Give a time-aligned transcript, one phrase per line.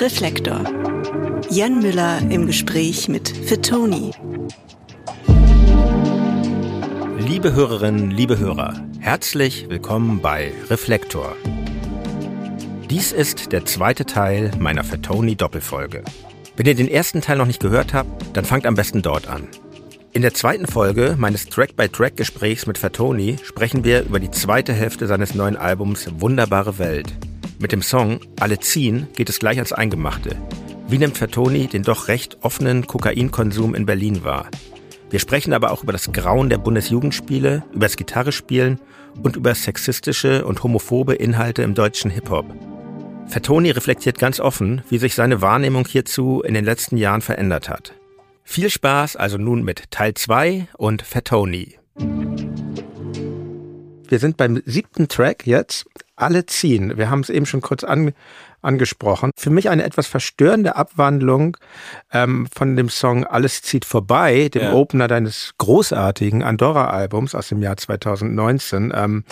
[0.00, 0.64] Reflektor.
[1.50, 4.12] Jan Müller im Gespräch mit Fitoni.
[7.18, 11.36] Liebe Hörerinnen, liebe Hörer, herzlich willkommen bei Reflektor.
[12.88, 16.02] Dies ist der zweite Teil meiner Fatoni Doppelfolge.
[16.56, 19.48] Wenn ihr den ersten Teil noch nicht gehört habt, dann fangt am besten dort an.
[20.12, 25.34] In der zweiten Folge meines Track-by-Track-Gesprächs mit Fatoni sprechen wir über die zweite Hälfte seines
[25.34, 27.12] neuen Albums Wunderbare Welt.
[27.60, 30.34] Mit dem Song Alle ziehen geht es gleich ans Eingemachte.
[30.88, 34.48] Wie nimmt Fatoni den doch recht offenen Kokainkonsum in Berlin wahr?
[35.10, 38.80] Wir sprechen aber auch über das Grauen der Bundesjugendspiele, über das Gitarrespielen
[39.22, 42.46] und über sexistische und homophobe Inhalte im deutschen Hip-Hop.
[43.26, 47.92] Fatoni reflektiert ganz offen, wie sich seine Wahrnehmung hierzu in den letzten Jahren verändert hat.
[48.42, 51.78] Viel Spaß also nun mit Teil 2 und Fatoni.
[54.08, 55.84] Wir sind beim siebten Track jetzt.
[56.20, 56.96] Alle ziehen.
[56.96, 58.12] Wir haben es eben schon kurz an,
[58.62, 59.30] angesprochen.
[59.36, 61.56] Für mich eine etwas verstörende Abwandlung
[62.12, 64.72] ähm, von dem Song Alles zieht vorbei, dem ja.
[64.72, 68.92] Opener deines großartigen Andorra-Albums aus dem Jahr 2019.
[68.94, 69.24] Ähm,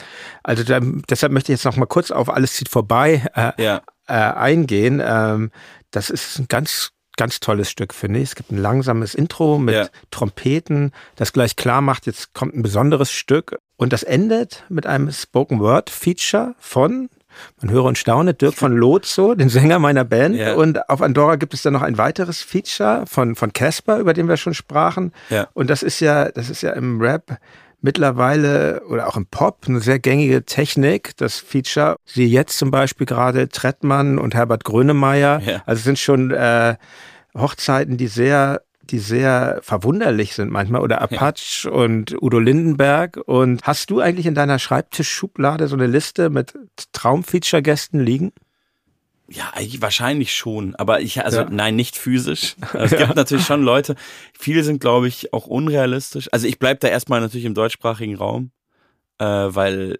[0.42, 3.82] also da, deshalb möchte ich jetzt noch mal kurz auf Alles zieht vorbei äh, ja.
[4.06, 5.02] äh, eingehen.
[5.04, 5.50] Ähm,
[5.90, 8.30] das ist ein ganz ganz tolles Stück, finde ich.
[8.30, 9.88] Es gibt ein langsames Intro mit ja.
[10.10, 13.58] Trompeten, das gleich klar macht, jetzt kommt ein besonderes Stück.
[13.78, 17.08] Und das endet mit einem Spoken Word Feature von,
[17.62, 20.34] man höre und staune, Dirk von Lotso, den Sänger meiner Band.
[20.34, 20.54] Ja.
[20.54, 24.28] Und auf Andorra gibt es dann noch ein weiteres Feature von, von Casper, über den
[24.28, 25.12] wir schon sprachen.
[25.30, 25.46] Ja.
[25.54, 27.38] Und das ist ja, das ist ja im Rap
[27.80, 31.98] mittlerweile oder auch im Pop eine sehr gängige Technik, das Feature.
[32.04, 35.40] Sie jetzt zum Beispiel gerade Trettmann und Herbert Grönemeyer.
[35.40, 35.62] Ja.
[35.66, 36.74] Also sind schon äh,
[37.36, 41.70] Hochzeiten, die sehr die sehr verwunderlich sind manchmal oder Apache ja.
[41.70, 43.18] und Udo Lindenberg.
[43.26, 46.54] Und hast du eigentlich in deiner Schreibtischschublade so eine Liste mit
[46.92, 48.32] Traumfeature-Gästen liegen?
[49.30, 51.48] Ja, wahrscheinlich schon, aber ich, also ja.
[51.50, 52.56] nein, nicht physisch.
[52.72, 53.94] Es gibt natürlich schon Leute,
[54.38, 56.28] viele sind, glaube ich, auch unrealistisch.
[56.32, 58.52] Also ich bleib da erstmal natürlich im deutschsprachigen Raum,
[59.18, 59.98] äh, weil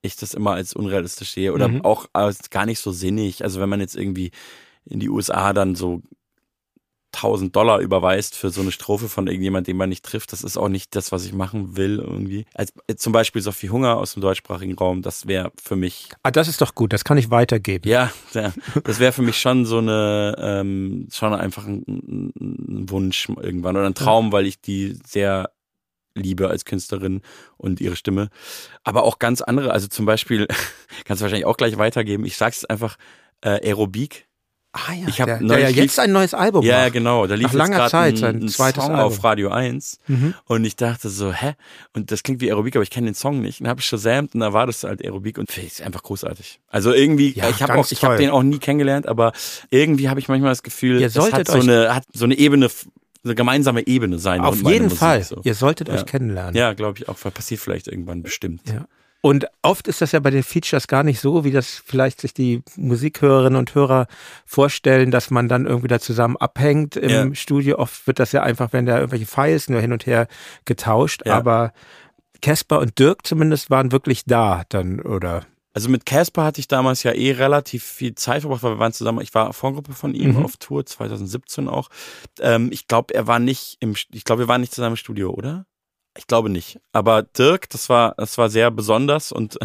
[0.00, 1.84] ich das immer als unrealistisch sehe oder mhm.
[1.84, 3.44] auch als gar nicht so sinnig.
[3.44, 4.30] Also wenn man jetzt irgendwie
[4.86, 6.00] in die USA dann so
[7.12, 10.56] 1000 Dollar überweist für so eine Strophe von irgendjemand, den man nicht trifft, das ist
[10.56, 12.46] auch nicht das, was ich machen will irgendwie.
[12.54, 16.08] Als, äh, zum Beispiel Sophie Hunger aus dem deutschsprachigen Raum, das wäre für mich.
[16.22, 17.88] Ah, das ist doch gut, das kann ich weitergeben.
[17.88, 18.52] Ja, ja
[18.84, 23.86] das wäre für mich schon so eine, ähm, schon einfach ein, ein Wunsch irgendwann oder
[23.86, 25.50] ein Traum, weil ich die sehr
[26.14, 27.22] liebe als Künstlerin
[27.56, 28.28] und ihre Stimme.
[28.84, 30.46] Aber auch ganz andere, also zum Beispiel,
[31.04, 32.96] kannst du wahrscheinlich auch gleich weitergeben, ich sag's einfach,
[33.42, 34.28] äh, Aerobik
[34.72, 36.92] Ah ja, ich der, der ja jetzt ein neues Album Ja, macht.
[36.92, 37.26] genau.
[37.26, 39.06] Da lief Nach langer Zeit sein ein zweites Song Album.
[39.12, 40.34] auf Radio 1 mhm.
[40.44, 41.54] und ich dachte so, hä?
[41.92, 43.60] Und das klingt wie Aerobik, aber ich kenne den Song nicht.
[43.60, 46.60] Und dann habe ich shazamt und da war das halt Aerobik und ist einfach großartig.
[46.68, 49.32] Also irgendwie, ja, ich habe auch, ich habe den auch nie kennengelernt, aber
[49.70, 52.70] irgendwie habe ich manchmal das Gefühl, es hat so eine, hat so eine Ebene
[53.24, 54.40] eine gemeinsame Ebene sein.
[54.40, 55.22] Auf jeden Fall.
[55.22, 55.40] So.
[55.44, 55.94] Ihr solltet ja.
[55.94, 56.54] euch kennenlernen.
[56.54, 57.18] Ja, glaube ich auch.
[57.18, 58.62] Passiert vielleicht irgendwann bestimmt.
[58.68, 58.86] Ja.
[59.22, 62.32] Und oft ist das ja bei den Features gar nicht so, wie das vielleicht sich
[62.32, 64.06] die Musikhörerinnen und Hörer
[64.46, 67.34] vorstellen, dass man dann irgendwie da zusammen abhängt im ja.
[67.34, 67.78] Studio.
[67.78, 70.26] Oft wird das ja einfach, wenn da irgendwelche Files nur hin und her
[70.64, 71.22] getauscht.
[71.26, 71.34] Ja.
[71.36, 71.72] Aber
[72.40, 75.44] Casper und Dirk zumindest waren wirklich da dann, oder?
[75.72, 78.92] Also mit Casper hatte ich damals ja eh relativ viel Zeit verbracht, weil wir waren
[78.92, 80.44] zusammen, ich war Vorgruppe von ihm mhm.
[80.44, 81.88] auf Tour, 2017 auch.
[82.40, 85.30] Ähm, ich glaube, er war nicht im, ich glaube, wir waren nicht zusammen im Studio,
[85.30, 85.66] oder?
[86.16, 86.80] Ich glaube nicht.
[86.92, 89.58] Aber Dirk, das war, das war sehr besonders und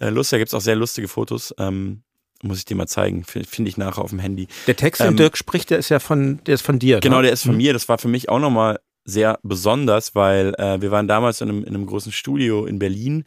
[0.00, 1.54] äh, lustig, da gibt es auch sehr lustige Fotos.
[1.58, 2.02] Ähm,
[2.42, 4.46] muss ich dir mal zeigen, finde ich nachher auf dem Handy.
[4.68, 7.00] Der Text, den ähm, Dirk spricht, der ist ja von, der ist von dir.
[7.00, 7.22] Genau, ne?
[7.22, 7.58] der ist von mhm.
[7.58, 7.72] mir.
[7.72, 11.64] Das war für mich auch nochmal sehr besonders, weil äh, wir waren damals in einem,
[11.64, 13.24] in einem großen Studio in Berlin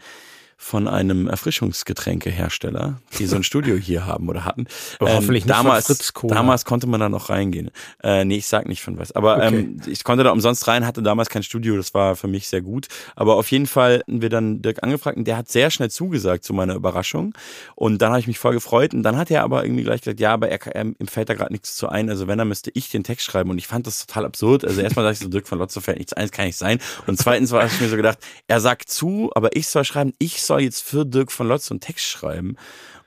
[0.62, 4.68] von einem Erfrischungsgetränkehersteller, die so ein Studio hier haben oder hatten.
[5.00, 6.36] Aber ähm, hoffentlich nicht damals, von Fritz Cola.
[6.36, 7.72] Damals konnte man da noch reingehen.
[8.04, 9.12] Äh, nee, ich sag nicht von was.
[9.12, 9.48] Aber okay.
[9.48, 12.62] ähm, ich konnte da umsonst rein, hatte damals kein Studio, das war für mich sehr
[12.62, 12.88] gut.
[13.16, 16.44] Aber auf jeden Fall hatten wir dann Dirk angefragt und der hat sehr schnell zugesagt
[16.44, 17.34] zu meiner Überraschung.
[17.74, 18.94] Und dann habe ich mich voll gefreut.
[18.94, 21.34] Und dann hat er aber irgendwie gleich gesagt, ja, aber er, er, ihm fällt da
[21.34, 22.08] gerade nichts zu ein.
[22.08, 23.50] Also wenn, dann müsste ich den Text schreiben.
[23.50, 24.64] Und ich fand das total absurd.
[24.64, 26.80] Also erstmal dachte ich so, Dirk von Lotzo fällt nichts ein, das kann nicht sein.
[27.08, 30.44] Und zweitens war ich mir so gedacht, er sagt zu, aber ich soll schreiben, ich
[30.44, 32.56] soll jetzt für Dirk von Lotz einen Text schreiben.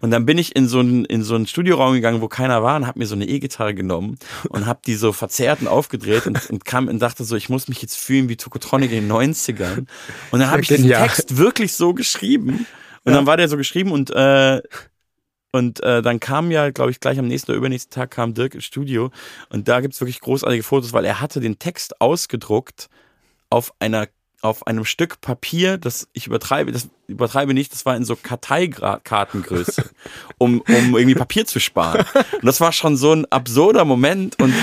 [0.00, 2.76] Und dann bin ich in so einen, in so einen Studioraum gegangen, wo keiner war
[2.76, 4.18] und habe mir so eine E-Gitarre genommen
[4.50, 7.68] und habe die so verzerrt und aufgedreht und, und kam und dachte so, ich muss
[7.68, 9.86] mich jetzt fühlen wie Tokotronic in den 90ern.
[10.30, 12.66] Und dann habe ich den Text wirklich so geschrieben.
[13.04, 13.18] Und ja.
[13.18, 14.60] dann war der so geschrieben und äh,
[15.52, 18.56] und äh, dann kam ja, glaube ich, gleich am nächsten oder übernächsten Tag kam Dirk
[18.56, 19.12] ins Studio
[19.50, 22.88] und da gibt's wirklich großartige Fotos, weil er hatte den Text ausgedruckt
[23.50, 24.08] auf einer
[24.44, 29.88] auf einem Stück Papier, das ich übertreibe, das übertreibe nicht, das war in so Karteikartengröße,
[30.38, 32.04] um, um irgendwie Papier zu sparen.
[32.32, 34.38] Und das war schon so ein absurder Moment.
[34.40, 34.54] Und,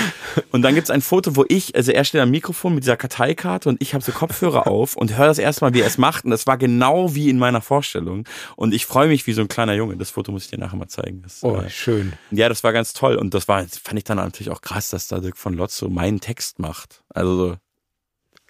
[0.52, 3.68] und dann gibt's ein Foto, wo ich, also er steht am Mikrofon mit dieser Karteikarte
[3.68, 6.24] und ich habe so Kopfhörer auf und höre das erstmal, wie er es macht.
[6.24, 8.24] Und das war genau wie in meiner Vorstellung.
[8.54, 9.96] Und ich freue mich wie so ein kleiner Junge.
[9.96, 11.22] Das Foto muss ich dir nachher mal zeigen.
[11.22, 12.12] Das, oh, äh, schön.
[12.30, 13.16] Ja, das war ganz toll.
[13.16, 16.20] Und das war, fand ich dann natürlich auch krass, dass da Dirk von Lotzo meinen
[16.20, 17.02] Text macht.
[17.08, 17.56] Also so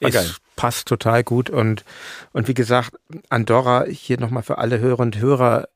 [0.09, 1.85] es passt total gut und,
[2.33, 2.93] und wie gesagt,
[3.29, 5.69] Andorra hier nochmal für alle Hörer und Hörer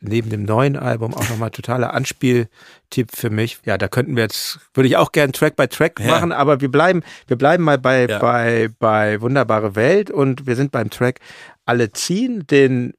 [0.00, 3.58] neben dem neuen Album auch nochmal totaler Anspieltipp für mich.
[3.64, 6.06] Ja, da könnten wir jetzt, würde ich auch gerne Track by Track ja.
[6.06, 8.18] machen, aber wir bleiben, wir bleiben mal bei, ja.
[8.18, 11.20] bei, bei Wunderbare Welt und wir sind beim Track
[11.64, 12.94] Alle ziehen, den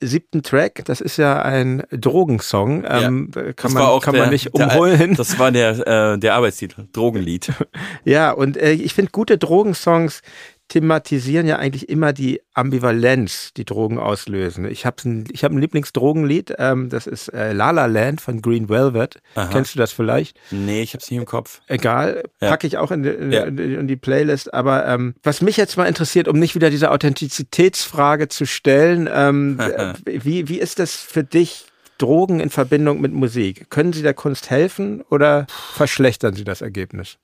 [0.00, 0.82] siebten Track.
[0.86, 2.84] Das ist ja ein Drogensong.
[2.88, 4.98] Ähm, ja, kann man, kann der, man nicht umholen.
[4.98, 7.52] Der, das war der, äh, der Arbeitstitel, Drogenlied.
[8.04, 10.22] ja, und äh, ich finde gute Drogensongs,
[10.70, 14.64] thematisieren ja eigentlich immer die Ambivalenz, die Drogen auslösen.
[14.64, 18.40] Ich habe ein, ich hab ein Lieblingsdrogenlied, ähm, das ist äh, La La Land von
[18.40, 19.20] Green Velvet.
[19.34, 19.50] Aha.
[19.52, 20.38] Kennst du das vielleicht?
[20.52, 21.60] Nee, ich habe es nicht im Kopf.
[21.66, 22.48] Egal, ja.
[22.48, 23.44] packe ich auch in die, in, ja.
[23.44, 24.54] in die Playlist.
[24.54, 29.58] Aber ähm, was mich jetzt mal interessiert, um nicht wieder diese Authentizitätsfrage zu stellen, ähm,
[30.06, 31.66] wie, wie ist das für dich,
[31.98, 33.68] Drogen in Verbindung mit Musik?
[33.68, 37.18] Können sie der Kunst helfen oder verschlechtern sie das Ergebnis?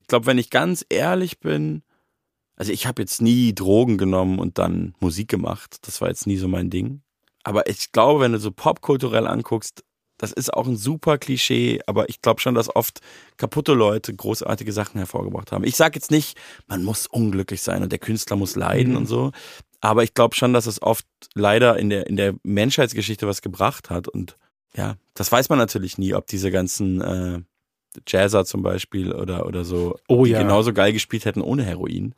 [0.00, 1.82] Ich glaube, wenn ich ganz ehrlich bin,
[2.56, 5.76] also ich habe jetzt nie Drogen genommen und dann Musik gemacht.
[5.82, 7.02] Das war jetzt nie so mein Ding.
[7.44, 9.84] Aber ich glaube, wenn du so popkulturell anguckst,
[10.18, 13.00] das ist auch ein super Klischee, aber ich glaube schon, dass oft
[13.36, 15.64] kaputte Leute großartige Sachen hervorgebracht haben.
[15.64, 18.98] Ich sage jetzt nicht, man muss unglücklich sein und der Künstler muss leiden mhm.
[18.98, 19.32] und so,
[19.80, 23.90] aber ich glaube schon, dass es oft leider in der, in der Menschheitsgeschichte was gebracht
[23.90, 24.38] hat und
[24.74, 27.40] ja, das weiß man natürlich nie, ob diese ganzen äh,
[28.06, 30.42] Jazzer zum Beispiel oder, oder so, oh, die ja.
[30.42, 32.14] genauso geil gespielt hätten ohne Heroin.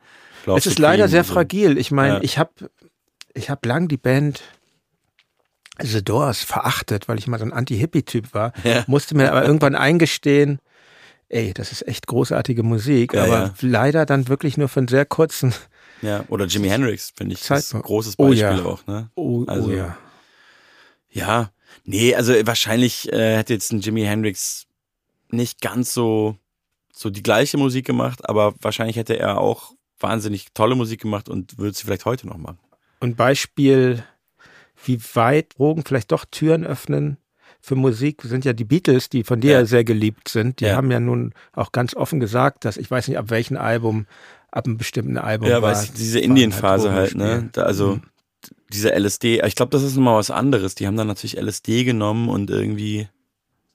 [0.56, 1.34] Es ist leider sehr so.
[1.34, 1.78] fragil.
[1.78, 2.20] Ich meine, ja.
[2.22, 2.52] ich habe
[3.34, 4.42] ich hab lang die Band
[5.80, 8.52] The Doors verachtet, weil ich mal so ein Anti-Hippie-Typ war.
[8.64, 8.84] Ja.
[8.86, 10.58] Musste mir aber irgendwann eingestehen,
[11.28, 15.54] ey, das ist echt großartige Musik, aber leider dann wirklich nur für einen sehr kurzen.
[16.02, 17.46] Ja, oder Jimi Hendrix, finde ich.
[17.46, 19.10] Das ist ein großes oh Beispiel oh, auch, ne?
[19.14, 19.98] Oh, oh also, oh ja.
[21.10, 21.50] Ja,
[21.84, 24.67] nee, also wahrscheinlich äh, hätte jetzt ein Jimi Hendrix
[25.30, 26.36] nicht ganz so,
[26.92, 31.58] so die gleiche Musik gemacht, aber wahrscheinlich hätte er auch wahnsinnig tolle Musik gemacht und
[31.58, 32.58] würde sie vielleicht heute noch machen.
[33.00, 34.04] Und Beispiel,
[34.84, 37.18] wie weit Drogen vielleicht doch Türen öffnen
[37.60, 39.64] für Musik, sind ja die Beatles, die von dir ja.
[39.64, 40.60] sehr geliebt sind.
[40.60, 40.76] Die ja.
[40.76, 44.06] haben ja nun auch ganz offen gesagt, dass ich weiß nicht, ab welchem Album,
[44.50, 45.48] ab einem bestimmten Album.
[45.48, 47.48] Ja, weiß diese Indienphase halt, ne?
[47.52, 48.02] Da, also mhm.
[48.72, 50.74] diese LSD, ich glaube, das ist nochmal was anderes.
[50.74, 53.08] Die haben dann natürlich LSD genommen und irgendwie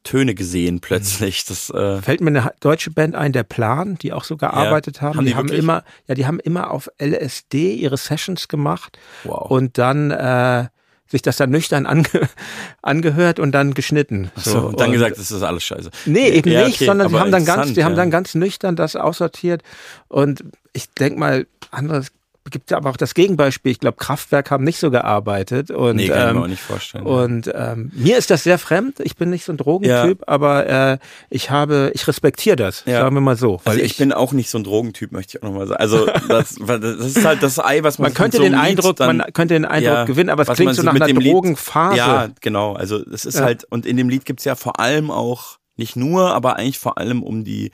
[0.03, 1.45] Töne gesehen plötzlich.
[1.45, 5.01] Das äh fällt mir eine deutsche Band ein, der Plan, die auch so gearbeitet ja,
[5.03, 5.17] haben.
[5.17, 5.25] haben.
[5.25, 9.49] Die, die haben immer, ja, die haben immer auf LSD ihre Sessions gemacht wow.
[9.49, 10.67] und dann äh,
[11.07, 12.05] sich das dann nüchtern ange
[12.81, 14.31] angehört und dann geschnitten.
[14.35, 15.89] So, so und dann und, gesagt, das ist alles scheiße.
[16.05, 17.85] Nee, eben ja, nicht, okay, sondern sie haben dann ganz, die ja.
[17.85, 19.63] haben dann ganz nüchtern das aussortiert
[20.07, 22.11] und ich denk mal, anderes
[22.51, 23.71] gibt ja aber auch das Gegenbeispiel.
[23.71, 25.71] Ich glaube, Kraftwerk haben nicht so gearbeitet.
[25.71, 27.05] Und, nee, kann ähm, ich mir ähm, auch nicht vorstellen.
[27.05, 28.99] Und ähm, mir ist das sehr fremd.
[28.99, 30.27] Ich bin nicht so ein Drogentyp, ja.
[30.27, 30.97] aber äh,
[31.29, 33.01] ich habe, ich respektiere das, ja.
[33.01, 33.61] sagen wir mal so.
[33.63, 35.79] Also ich, ich, bin auch nicht so ein Drogentyp, möchte ich auch nochmal sagen.
[35.79, 39.17] Also das, das ist halt das Ei, was man Man könnte so den Eindruck, dann,
[39.17, 41.97] man könnte den Eindruck ja, gewinnen, aber es klingt so nach einer Drogenphase.
[41.97, 42.73] Ja, genau.
[42.73, 46.33] Also es ist halt, und in dem Lied gibt's ja vor allem auch, nicht nur,
[46.33, 47.71] aber eigentlich vor allem um die,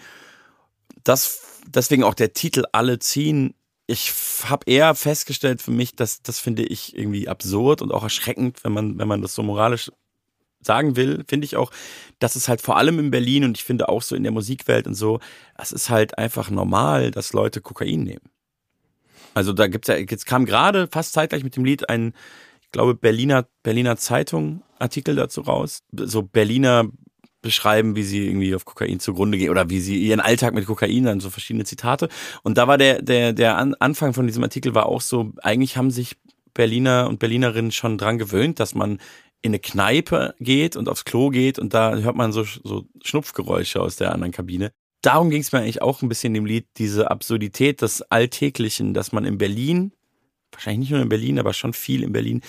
[1.03, 3.53] das, deswegen auch der Titel Alle ziehen
[3.89, 8.63] ich habe eher festgestellt für mich, dass das finde ich irgendwie absurd und auch erschreckend,
[8.63, 9.91] wenn man, wenn man das so moralisch
[10.61, 11.71] sagen will, finde ich auch,
[12.19, 14.85] dass es halt vor allem in Berlin und ich finde auch so in der Musikwelt
[14.85, 15.19] und so,
[15.57, 18.29] es ist halt einfach normal, dass Leute Kokain nehmen.
[19.33, 22.13] Also da gibt's ja, jetzt kam gerade fast zeitgleich mit dem Lied ein,
[22.61, 25.81] ich glaube, Berliner, Berliner Zeitung Artikel dazu raus.
[25.91, 26.89] So Berliner
[27.41, 31.03] beschreiben, wie sie irgendwie auf Kokain zugrunde gehen oder wie sie ihren Alltag mit Kokain,
[31.03, 32.09] dann so verschiedene Zitate.
[32.43, 35.91] Und da war der, der, der Anfang von diesem Artikel war auch so, eigentlich haben
[35.91, 36.17] sich
[36.53, 38.99] Berliner und Berlinerinnen schon dran gewöhnt, dass man
[39.41, 43.79] in eine Kneipe geht und aufs Klo geht und da hört man so, so Schnupfgeräusche
[43.79, 44.71] aus der anderen Kabine.
[45.01, 48.93] Darum ging es mir eigentlich auch ein bisschen in dem Lied, diese Absurdität des Alltäglichen,
[48.93, 49.93] dass man in Berlin,
[50.51, 52.41] wahrscheinlich nicht nur in Berlin, aber schon viel in Berlin,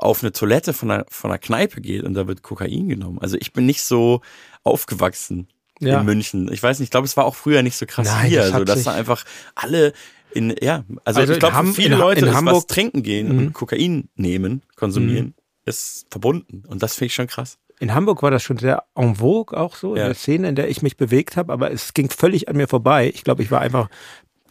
[0.00, 3.18] auf eine Toilette von einer, von einer Kneipe geht und da wird Kokain genommen.
[3.20, 4.22] Also ich bin nicht so
[4.62, 5.48] aufgewachsen
[5.80, 6.00] ja.
[6.00, 6.50] in München.
[6.52, 8.52] Ich weiß nicht, ich glaube, es war auch früher nicht so krass Nein, hier, das
[8.52, 9.92] so dass da einfach alle
[10.32, 13.38] in, ja, also, also ich glaube, viele in, Leute, in Hamburg was trinken gehen mhm.
[13.38, 15.34] und Kokain nehmen, konsumieren, mhm.
[15.64, 16.62] ist verbunden.
[16.68, 17.58] Und das finde ich schon krass.
[17.80, 20.02] In Hamburg war das schon sehr en vogue auch so, ja.
[20.02, 22.68] in der Szene, in der ich mich bewegt habe, aber es ging völlig an mir
[22.68, 23.10] vorbei.
[23.12, 23.88] Ich glaube, ich war einfach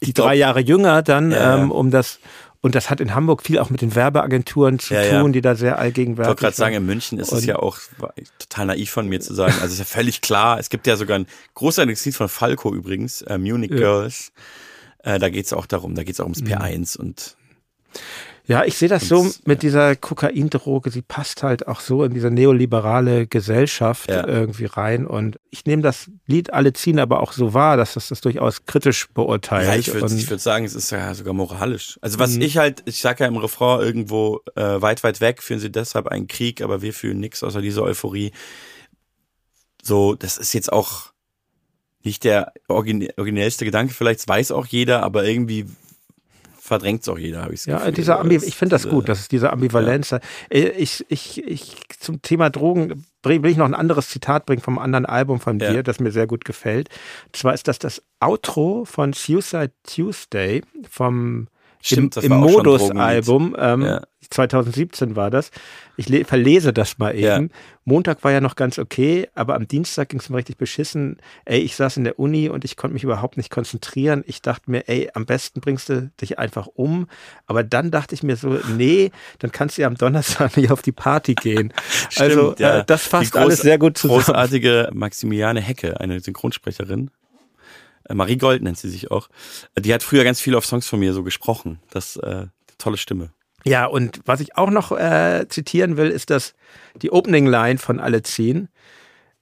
[0.01, 2.19] die glaub, drei Jahre jünger dann, ja, ähm, um das
[2.61, 5.55] Und das hat in Hamburg viel auch mit den Werbeagenturen zu ja, tun, die da
[5.55, 6.23] sehr allgegenwärtig sind.
[6.23, 7.77] Ich wollte gerade sagen, in München ist es ja auch
[8.37, 9.53] total naiv von mir zu sagen.
[9.61, 10.59] Also ist ja völlig klar.
[10.59, 13.69] Es gibt ja sogar ein großartiges Lied von Falco übrigens, äh, Munich.
[13.69, 14.33] Girls.
[15.03, 17.07] Äh, da geht es auch darum, da geht es auch ums P1 mhm.
[17.07, 17.37] und
[18.49, 22.31] ja, ich sehe das so mit dieser Kokaindroge, sie passt halt auch so in diese
[22.31, 24.27] neoliberale Gesellschaft ja.
[24.27, 25.05] irgendwie rein.
[25.05, 28.65] Und ich nehme das Lied Alle ziehen aber auch so wahr, dass das das durchaus
[28.65, 29.67] kritisch beurteilt.
[29.67, 31.99] Ja, ich würde würd sagen, es ist ja sogar moralisch.
[32.01, 32.41] Also was mhm.
[32.41, 36.07] ich halt, ich sage ja im Refrain irgendwo, äh, weit, weit weg führen sie deshalb
[36.07, 38.31] einen Krieg, aber wir fühlen nichts außer dieser Euphorie.
[39.83, 41.11] So, das ist jetzt auch
[42.01, 45.67] nicht der originellste Gedanke, vielleicht weiß auch jeder, aber irgendwie
[46.69, 49.19] verdrängt es auch jeder, habe ich Ja, Gefühl, dieser Ambi ich finde das gut, dass
[49.19, 50.19] es diese Ambivalenz ja.
[50.49, 54.77] Äh, ich, ich, ich, zum Thema Drogen will ich noch ein anderes Zitat bringen vom
[54.77, 55.83] anderen Album von dir, ja.
[55.83, 56.89] das mir sehr gut gefällt.
[57.25, 61.47] Und zwar ist das das Outro von Suicide Tuesday vom
[61.81, 63.55] Stimmt, im, im Modus-Album.
[63.57, 64.01] Ähm, ja.
[64.29, 65.51] 2017 war das.
[65.97, 67.49] Ich verlese das mal eben.
[67.49, 67.55] Ja.
[67.83, 71.17] Montag war ja noch ganz okay, aber am Dienstag ging es mir richtig beschissen.
[71.45, 74.23] Ey, ich saß in der Uni und ich konnte mich überhaupt nicht konzentrieren.
[74.27, 77.07] Ich dachte mir, ey, am besten bringst du dich einfach um.
[77.47, 80.83] Aber dann dachte ich mir so, nee, dann kannst du ja am Donnerstag nicht auf
[80.83, 81.73] die Party gehen.
[82.09, 82.79] Stimmt, also ja.
[82.79, 84.19] äh, das fasst alles sehr gut zusammen.
[84.19, 87.09] Großartige Maximiliane Hecke, eine Synchronsprecherin,
[88.09, 89.29] äh, Marie Gold nennt sie sich auch.
[89.77, 91.79] Die hat früher ganz viel auf Songs von mir so gesprochen.
[91.89, 93.31] Das äh, tolle Stimme.
[93.65, 96.53] Ja, und was ich auch noch äh, zitieren will, ist das
[97.01, 98.69] die Opening Line von Alle ziehen.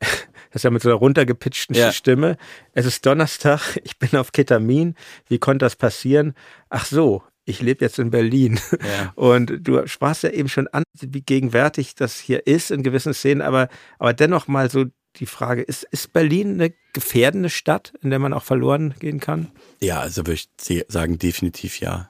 [0.49, 1.91] Das ist ja mit so einer runtergepitchten ja.
[1.91, 2.37] Stimme.
[2.71, 4.95] Es ist Donnerstag, ich bin auf Ketamin.
[5.27, 6.33] Wie konnte das passieren?
[6.69, 8.59] Ach so, ich lebe jetzt in Berlin.
[8.71, 9.11] Ja.
[9.15, 13.41] Und du sprachst ja eben schon an, wie gegenwärtig das hier ist in gewissen Szenen,
[13.41, 13.67] aber,
[13.99, 14.85] aber dennoch mal so
[15.17, 19.51] die Frage, ist, ist Berlin eine gefährdende Stadt, in der man auch verloren gehen kann?
[19.81, 22.09] Ja, also würde ich sagen, definitiv ja.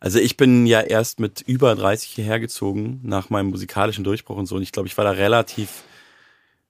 [0.00, 4.46] Also ich bin ja erst mit über 30 hierher gezogen nach meinem musikalischen Durchbruch und
[4.46, 4.56] so.
[4.56, 5.82] Und ich glaube, ich war da relativ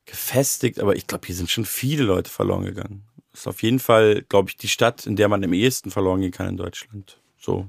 [0.06, 3.04] gefestigt, aber ich glaube, hier sind schon viele Leute verloren gegangen.
[3.32, 6.22] Das ist auf jeden Fall, glaube ich, die Stadt, in der man am ehesten verloren
[6.22, 7.20] gehen kann in Deutschland.
[7.38, 7.68] So,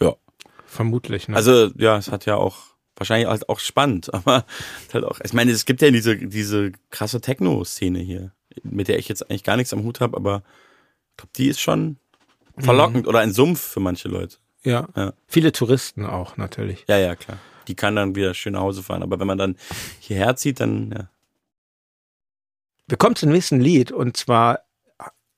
[0.00, 0.16] ja.
[0.66, 1.28] Vermutlich.
[1.28, 1.36] Ne?
[1.36, 4.46] Also ja, es hat ja auch wahrscheinlich halt auch spannend, aber
[4.92, 5.20] halt auch.
[5.22, 9.44] Ich meine, es gibt ja diese diese krasse Techno-Szene hier, mit der ich jetzt eigentlich
[9.44, 10.42] gar nichts am Hut habe, aber
[11.10, 11.98] ich glaube, die ist schon
[12.58, 13.08] verlockend mhm.
[13.08, 14.38] oder ein Sumpf für manche Leute.
[14.64, 14.88] Ja.
[14.96, 15.12] ja.
[15.26, 16.84] Viele Touristen auch natürlich.
[16.88, 17.38] Ja, ja, klar.
[17.68, 19.02] Die kann dann wieder schön nach Hause fahren.
[19.02, 19.56] Aber wenn man dann
[20.00, 21.08] hierher zieht, dann, ja.
[22.86, 24.60] Wir kommen zum nächsten Lied und zwar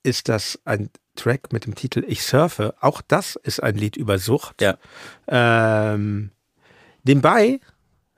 [0.03, 2.75] ist das ein Track mit dem Titel Ich surfe.
[2.81, 4.61] Auch das ist ein Lied über Sucht.
[4.61, 4.79] Ja.
[5.29, 6.31] Ähm,
[7.05, 7.61] nebenbei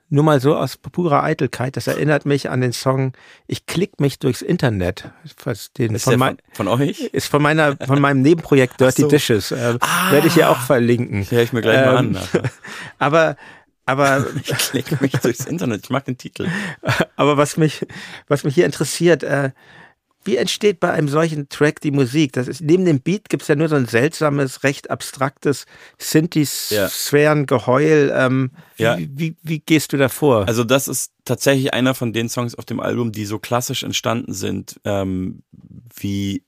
[0.09, 3.13] nur mal so aus purer Eitelkeit, das erinnert mich an den Song
[3.47, 5.11] Ich klick mich durchs Internet.
[5.77, 7.01] Den ist von, mein, von, euch?
[7.11, 9.07] Ist von meiner, von meinem Nebenprojekt Dirty so.
[9.09, 9.51] Dishes.
[9.51, 11.29] Äh, ah, Werde ich hier auch verlinken.
[11.29, 12.11] Höre ich mir gleich ähm, mal an.
[12.11, 12.43] Nachher.
[12.99, 13.35] Aber
[13.87, 15.85] aber ich klicke mich durchs Internet.
[15.85, 16.47] Ich mag den Titel.
[17.15, 17.87] Aber was mich,
[18.27, 19.51] was mich hier interessiert, äh,
[20.27, 22.33] wie entsteht bei einem solchen Track die Musik?
[22.33, 25.65] Das ist, neben dem Beat gibt es ja nur so ein seltsames, recht abstraktes
[25.97, 28.13] Synthi-Sphären-Geheul.
[28.13, 28.95] Ähm, ja.
[28.97, 30.47] wie, wie, wie, gehst du da vor?
[30.47, 34.33] Also das ist tatsächlich einer von den Songs auf dem Album, die so klassisch entstanden
[34.33, 35.43] sind, ähm,
[35.95, 36.43] wie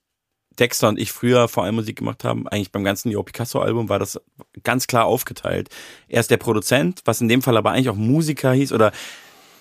[0.60, 3.98] Dexter und ich früher vor allem Musik gemacht haben, eigentlich beim ganzen Yo Picasso-Album war
[3.98, 4.20] das
[4.64, 5.70] ganz klar aufgeteilt.
[6.10, 8.92] Er ist der Produzent, was in dem Fall aber eigentlich auch Musiker hieß oder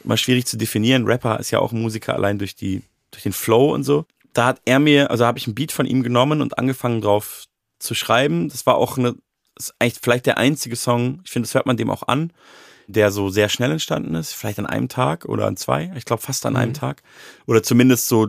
[0.03, 1.05] mal schwierig zu definieren.
[1.05, 4.07] Rapper ist ja auch Musiker allein durch die durch den Flow und so.
[4.33, 7.45] Da hat er mir, also habe ich ein Beat von ihm genommen und angefangen drauf
[7.79, 8.49] zu schreiben.
[8.49, 9.15] Das war auch eine,
[9.59, 12.33] ist eigentlich vielleicht der einzige Song, ich finde, das hört man dem auch an,
[12.87, 14.33] der so sehr schnell entstanden ist.
[14.33, 15.93] Vielleicht an einem Tag oder an zwei.
[15.97, 16.59] Ich glaube fast an mhm.
[16.59, 17.03] einem Tag.
[17.47, 18.29] Oder zumindest so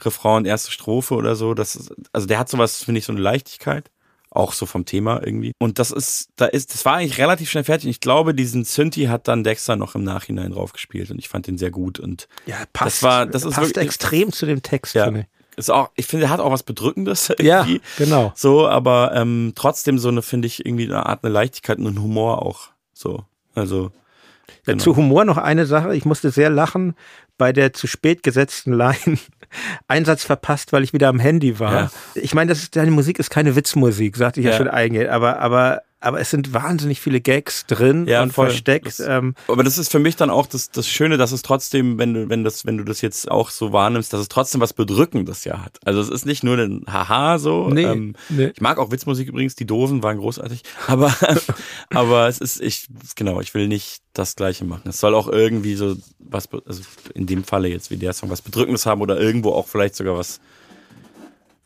[0.00, 1.54] Refrain und erste Strophe oder so.
[1.54, 3.90] Das ist, also der hat sowas, finde ich, so eine Leichtigkeit
[4.30, 5.52] auch so vom Thema irgendwie.
[5.58, 7.90] Und das ist, da ist, das war eigentlich relativ schnell fertig.
[7.90, 11.46] Ich glaube, diesen Synthi hat dann Dexter noch im Nachhinein drauf gespielt und ich fand
[11.46, 14.62] den sehr gut und ja, passt, das war, das ist passt wirklich, extrem zu dem
[14.62, 14.94] Text.
[14.94, 15.26] Ja, finde ich.
[15.56, 17.28] Ist auch, ich finde, er hat auch was Bedrückendes.
[17.30, 17.44] Irgendwie.
[17.46, 17.66] Ja,
[17.98, 18.32] genau.
[18.34, 22.00] So, aber ähm, trotzdem so eine, finde ich, irgendwie eine Art eine Leichtigkeit und ein
[22.00, 22.68] Humor auch.
[22.94, 23.90] So, also.
[24.66, 24.82] Ja, genau.
[24.82, 25.94] Zu Humor noch eine Sache.
[25.94, 26.94] Ich musste sehr lachen
[27.40, 29.18] bei der zu spät gesetzten Line.
[29.88, 31.72] Einsatz verpasst, weil ich wieder am Handy war.
[31.72, 31.90] Ja.
[32.14, 35.08] Ich meine, das ist, deine Musik ist keine Witzmusik, sagte ich ja, ja schon eingehend,
[35.08, 38.46] aber, aber aber es sind wahnsinnig viele Gags drin ja, und voll.
[38.46, 38.86] versteckt.
[38.86, 39.34] Das, ähm.
[39.48, 42.28] Aber das ist für mich dann auch das, das Schöne, dass es trotzdem, wenn du,
[42.30, 45.62] wenn das, wenn du das jetzt auch so wahrnimmst, dass es trotzdem was Bedrückendes ja
[45.62, 45.78] hat.
[45.84, 47.68] Also es ist nicht nur ein Haha so.
[47.68, 48.50] Nee, ähm, nee.
[48.54, 50.62] Ich mag auch Witzmusik übrigens, die Doofen waren großartig.
[50.86, 51.14] Aber,
[51.90, 54.88] aber es ist, ich, genau, ich will nicht das Gleiche machen.
[54.88, 56.82] Es soll auch irgendwie so was, also
[57.14, 60.16] in dem Falle jetzt wie der Song, was Bedrückendes haben oder irgendwo auch vielleicht sogar
[60.16, 60.40] was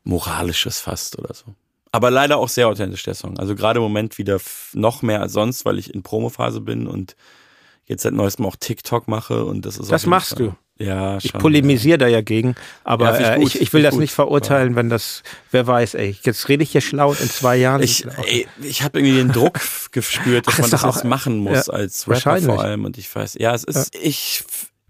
[0.04, 1.54] Moralisches fast oder so.
[1.94, 3.38] Aber leider auch sehr authentisch, der Song.
[3.38, 4.40] Also gerade im Moment wieder
[4.72, 7.14] noch mehr als sonst, weil ich in Promophase bin und
[7.86, 10.38] jetzt seit neuestem auch TikTok mache und das ist Das machst Fall,
[10.78, 10.84] du.
[10.84, 13.84] Ja, ich polemisiere da ja gegen, aber Ja, äh, find ich, ich ich will find
[13.86, 14.00] das gut.
[14.00, 15.22] nicht verurteilen, wenn das,
[15.52, 17.80] wer weiß, ey, jetzt rede ich hier schlau in zwei Jahren.
[17.80, 19.60] Ich, ey, ich habe irgendwie den Druck
[19.92, 22.84] gespürt, dass Ach, man das doch jetzt auch- machen muss ja, als Rapper vor allem.
[22.86, 24.42] Und ich weiß, ja, es ist, ich,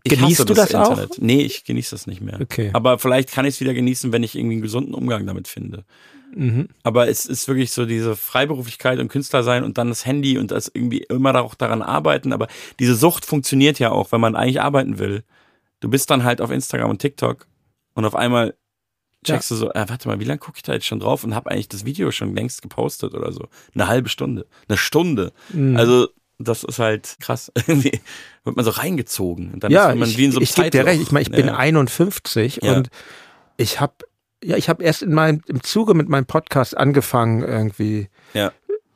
[0.04, 0.90] ich Genießt du das auch?
[0.90, 1.16] Internet.
[1.20, 2.38] Nee, ich genieße das nicht mehr.
[2.40, 2.70] Okay.
[2.74, 5.84] Aber vielleicht kann ich es wieder genießen, wenn ich irgendwie einen gesunden Umgang damit finde.
[6.34, 6.68] Mhm.
[6.82, 10.50] Aber es ist wirklich so diese Freiberuflichkeit und Künstler sein und dann das Handy und
[10.50, 12.34] das irgendwie immer auch daran arbeiten.
[12.34, 15.24] Aber diese Sucht funktioniert ja auch, wenn man eigentlich arbeiten will.
[15.80, 17.46] Du bist dann halt auf Instagram und TikTok
[17.94, 18.54] und auf einmal
[19.24, 21.34] checkst du so, äh, warte mal, wie lange gucke ich da jetzt schon drauf und
[21.34, 23.48] habe eigentlich das Video schon längst gepostet oder so.
[23.74, 25.32] Eine halbe Stunde, eine Stunde.
[25.50, 25.76] Mhm.
[25.76, 27.50] Also das ist halt krass.
[27.66, 28.00] Irgendwie
[28.44, 30.54] wird man so reingezogen und dann ja, ist man ich, wie in so einem ich
[30.54, 31.02] gebe dir recht.
[31.02, 31.56] Ich meine, ich bin Ja.
[31.56, 32.76] 51 Ja.
[32.76, 32.88] und
[33.56, 33.94] ich habe
[34.42, 38.52] ja, ich habe erst in meinem im Zuge mit meinem Podcast angefangen irgendwie Ja.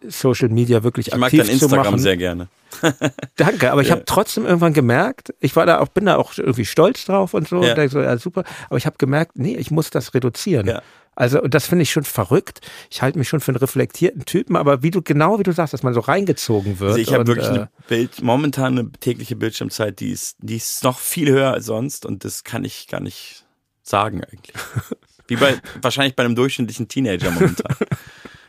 [0.06, 1.98] Social Media wirklich Ich mag aktiv dein zu Instagram machen.
[1.98, 2.48] sehr gerne.
[3.36, 3.94] Danke, aber ich Ja.
[3.94, 7.48] habe trotzdem irgendwann gemerkt, ich war da auch, bin da auch irgendwie stolz drauf und
[7.48, 7.74] so, Ja.
[7.74, 10.66] und so, ja super, aber ich habe gemerkt, nee, ich muss das reduzieren.
[10.66, 10.82] Ja.
[11.16, 12.60] Also, und das finde ich schon verrückt.
[12.90, 15.72] Ich halte mich schon für einen reflektierten Typen, aber wie du, genau wie du sagst,
[15.74, 16.90] dass man so reingezogen wird.
[16.92, 20.84] Also ich habe wirklich äh, eine Bild, momentan eine tägliche Bildschirmzeit, die ist, die ist
[20.84, 23.44] noch viel höher als sonst und das kann ich gar nicht
[23.82, 24.54] sagen eigentlich.
[25.26, 27.74] Wie bei wahrscheinlich bei einem durchschnittlichen Teenager momentan.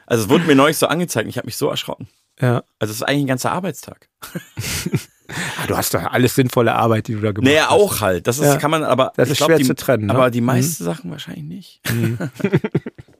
[0.10, 2.08] Also es wurde mir neulich so angezeigt und ich habe mich so erschrocken.
[2.42, 2.63] ja.
[2.80, 4.10] Also es ist eigentlich ein ganzer Arbeitstag.
[5.62, 7.72] Ah, du hast doch alles sinnvolle Arbeit, die du da gemacht Naja, hast.
[7.72, 8.25] auch halt.
[8.25, 8.58] Das ist, Ja.
[8.58, 9.13] kann man aber.
[9.16, 10.13] Das ist glaub, schwer die, zu trennen, ne?
[10.16, 11.82] Aber die meisten Sachen wahrscheinlich nicht.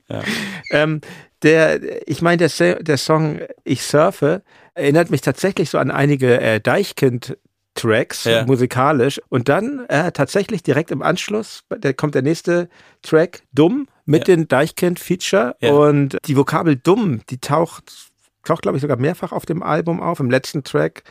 [0.72, 1.00] Ähm,
[1.42, 4.42] der, ich meine, der, der Song Ich surfe
[4.74, 6.60] erinnert mich tatsächlich so an einige äh,
[7.82, 8.44] Deichkind-Tracks Ja.
[8.46, 9.20] musikalisch.
[9.28, 12.68] Und dann äh, tatsächlich direkt im Anschluss, da kommt der nächste
[13.02, 14.36] Track, Dumm, mit Ja.
[14.36, 15.56] den Deichkind-Feature.
[15.60, 15.72] Ja.
[15.72, 17.92] Und die Vokabel Dumm, die taucht,
[18.44, 20.20] taucht glaube ich, sogar mehrfach auf dem Album auf.
[20.20, 21.04] Im letzten Track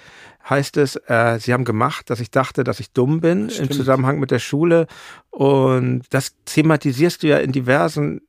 [0.50, 3.74] heißt es, äh, sie haben gemacht, dass ich dachte, dass ich dumm bin im Stimmt.
[3.74, 4.88] Zusammenhang mit der Schule.
[5.30, 8.22] Und das thematisierst du ja in diversen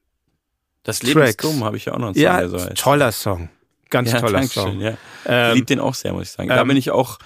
[0.82, 1.42] Das Leben ist Tracks.
[1.54, 2.76] dumm, habe ich ja auch noch einen Song, ja, der so heißt.
[2.76, 3.48] toller Song.
[3.90, 4.80] Ganz ja, toller Song.
[4.80, 4.90] Ja.
[4.90, 6.48] Ich Ähm, liebe den auch sehr, muss ich sagen.
[6.48, 7.18] Da ähm, bin ich auch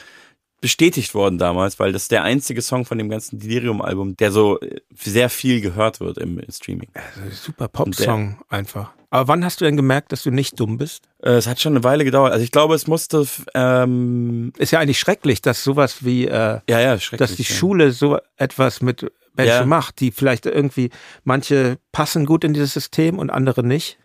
[0.65, 4.59] bestätigt worden damals, weil das ist der einzige Song von dem ganzen Delirium-Album, der so
[4.61, 6.89] äh, sehr viel gehört wird im Streaming.
[7.31, 8.93] super Pop-Song einfach.
[9.11, 11.03] Aber wann hast du denn gemerkt, dass du nicht dumm bist?
[11.23, 12.33] Äh, Es hat schon eine Weile gedauert.
[12.33, 16.81] Also ich glaube, es musste, ähm, Ist ja eigentlich schrecklich, dass sowas wie, äh, ja,
[16.81, 17.19] ja, schrecklich.
[17.29, 17.55] dass die ja.
[17.55, 19.03] Schule so etwas mit
[19.37, 19.67] Menschen Ja.
[19.67, 20.89] macht, die vielleicht irgendwie,
[21.25, 23.99] manche passen gut in dieses System und andere nicht.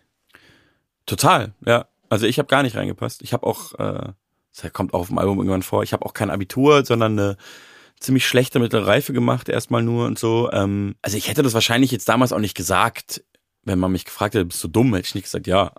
[1.06, 1.86] Total, ja.
[2.10, 3.22] Also ich habe gar nicht reingepasst.
[3.22, 4.12] Ich habe auch, äh,
[4.56, 7.36] das kommt auch auf dem Album irgendwann vor, ich habe auch kein Abitur, sondern eine
[8.00, 10.50] ziemlich schlechte mittlere Reife gemacht, erstmal nur und so.
[10.52, 13.22] Ähm, also ich hätte das wahrscheinlich jetzt damals auch nicht gesagt,
[13.64, 15.72] wenn man mich gefragt hätte, bist du dumm, hätte ich nicht gesagt, ja.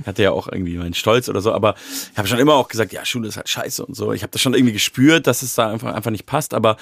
[0.00, 1.74] Ich hatte ja auch irgendwie meinen Stolz oder so, aber
[2.12, 4.12] ich habe schon immer auch gesagt, ja, Schule ist halt scheiße und so.
[4.12, 6.76] Ich habe das schon irgendwie gespürt, dass es da einfach, einfach nicht passt, aber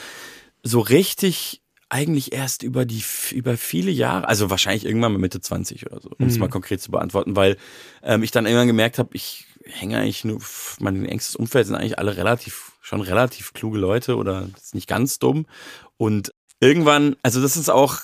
[0.65, 5.87] so richtig eigentlich erst über die über viele Jahre, also wahrscheinlich irgendwann mal Mitte 20
[5.87, 7.59] oder so, um es mal konkret zu beantworten, weil
[8.03, 10.41] ähm, ich dann irgendwann gemerkt habe, ich hänge eigentlich nur,
[10.81, 15.47] mein engstes Umfeld sind eigentlich alle relativ, schon relativ kluge Leute oder nicht ganz dumm.
[15.97, 18.01] Und irgendwann, also das ist auch,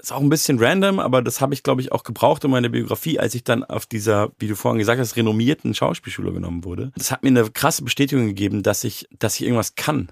[0.00, 2.68] ist auch ein bisschen random, aber das habe ich, glaube ich, auch gebraucht in meiner
[2.68, 6.92] Biografie, als ich dann auf dieser, wie du vorhin gesagt hast, renommierten Schauspielschule genommen wurde.
[6.96, 10.10] Das hat mir eine krasse Bestätigung gegeben, dass ich, dass ich irgendwas kann.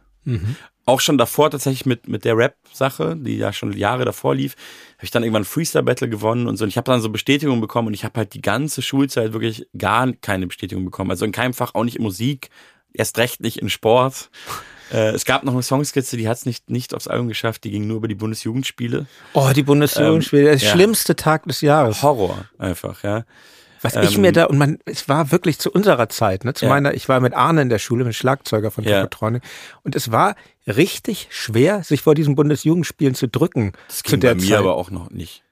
[0.86, 4.56] Auch schon davor tatsächlich mit, mit der Rap-Sache, die ja schon Jahre davor lief,
[4.96, 6.64] habe ich dann irgendwann Freestyle-Battle gewonnen und so.
[6.64, 9.68] Und ich habe dann so Bestätigung bekommen und ich habe halt die ganze Schulzeit wirklich
[9.76, 11.10] gar keine Bestätigung bekommen.
[11.10, 12.50] Also in keinem Fach, auch nicht in Musik,
[12.92, 14.30] erst recht nicht in Sport.
[14.92, 17.70] Äh, es gab noch eine Songskizze, die hat es nicht, nicht aufs Album geschafft, die
[17.70, 19.06] ging nur über die Bundesjugendspiele.
[19.34, 20.68] Oh, die Bundesjugendspiele, der ja.
[20.72, 22.02] schlimmste Tag des Jahres.
[22.02, 23.24] Horror einfach, ja.
[23.82, 26.66] Was ich Ähm, mir da, und man, es war wirklich zu unserer Zeit, ne, zu
[26.66, 26.70] Ja.
[26.70, 29.02] meiner, ich war mit Arne in der Schule, mit Schlagzeuger von Ja.
[29.02, 29.42] Tokotronic,
[29.82, 33.72] und es war richtig schwer, sich vor diesen Bundesjugendspielen zu drücken.
[33.88, 34.58] Das zu ging der bei mir Zeit.
[34.58, 35.42] aber auch noch nicht.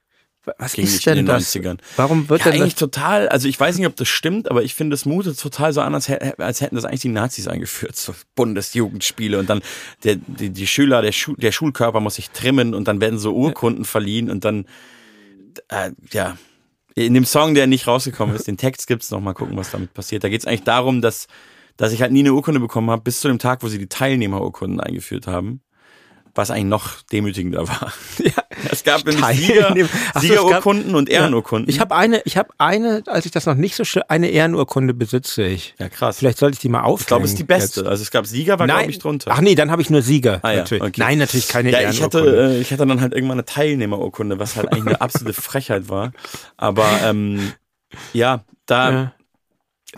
[0.57, 1.53] Was ging ist denn den das?
[1.55, 1.77] 90ern.
[1.95, 2.79] Warum wird ja, denn eigentlich das?
[2.79, 5.81] total, also ich weiß nicht, ob das stimmt, aber ich finde, es mutet total so
[5.81, 9.61] an, als, als hätten das eigentlich die Nazis eingeführt, so Bundesjugendspiele und dann
[10.03, 13.33] der, die, die Schüler, der, Schu der Schulkörper muss sich trimmen und dann werden so
[13.35, 14.65] Urkunden verliehen und dann,
[15.67, 16.37] äh, ja,
[17.05, 19.93] in dem Song, der nicht rausgekommen ist, den Text gibt's noch mal gucken, was damit
[19.93, 20.23] passiert.
[20.23, 21.27] Da geht's eigentlich darum, dass,
[21.77, 23.87] dass ich halt nie eine Urkunde bekommen habe, bis zu dem Tag, wo sie die
[23.87, 25.61] Teilnehmerurkunden eingeführt haben.
[26.39, 27.91] Was eigentlich noch demütigender war.
[28.19, 28.31] Ja.
[28.71, 29.81] Es gab Sieger, so,
[30.15, 31.69] es Siegerurkunden und Ehrenurkunden.
[31.69, 34.93] Ich habe eine, ich habe eine, als ich das noch nicht so schön, eine Ehrenurkunde
[34.93, 35.75] besitze ich.
[35.79, 36.17] ja, krass.
[36.19, 36.99] Vielleicht sollte ich die mal aufhängen.
[37.01, 37.81] ich glaube, es ist die beste.
[37.81, 37.89] jetzt.
[37.89, 39.31] Also es gab Sieger, war glaube ich drunter.
[39.33, 40.39] Ach nee, dann habe ich nur Sieger.
[40.43, 40.83] Ah, ja, natürlich.
[40.83, 41.01] okay.
[41.01, 42.55] Nein, natürlich keine ja, ich hatte, Ehrenurkunde.
[42.57, 46.11] äh, ich hatte dann halt irgendwann eine Teilnehmerurkunde, was halt eigentlich eine absolute Frechheit war.
[46.57, 47.51] Aber ähm,
[48.13, 48.91] Ja, da.
[48.91, 49.13] Ja.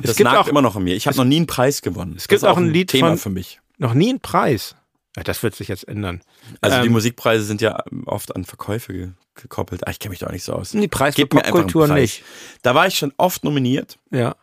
[0.02, 0.96] Das nagt auch immer noch an mir.
[0.96, 2.16] Ich habe noch nie einen Preis gewonnen.
[2.18, 3.60] Es gibt ist auch ein Lied Thema von- für mich.
[3.78, 4.76] Noch nie einen Preis.
[5.18, 6.22] Ja, das wird sich jetzt ändern.
[6.62, 9.88] Also die Ähm, Musikpreise sind ja oft an Verkäufe ge gekoppelt.
[9.88, 10.72] Ah, ich kenne mich da auch nicht so aus.
[10.72, 12.24] Die Preis für einfach einen Popkultur nicht.
[12.62, 14.36] Da war ich schon oft nominiert, Ja.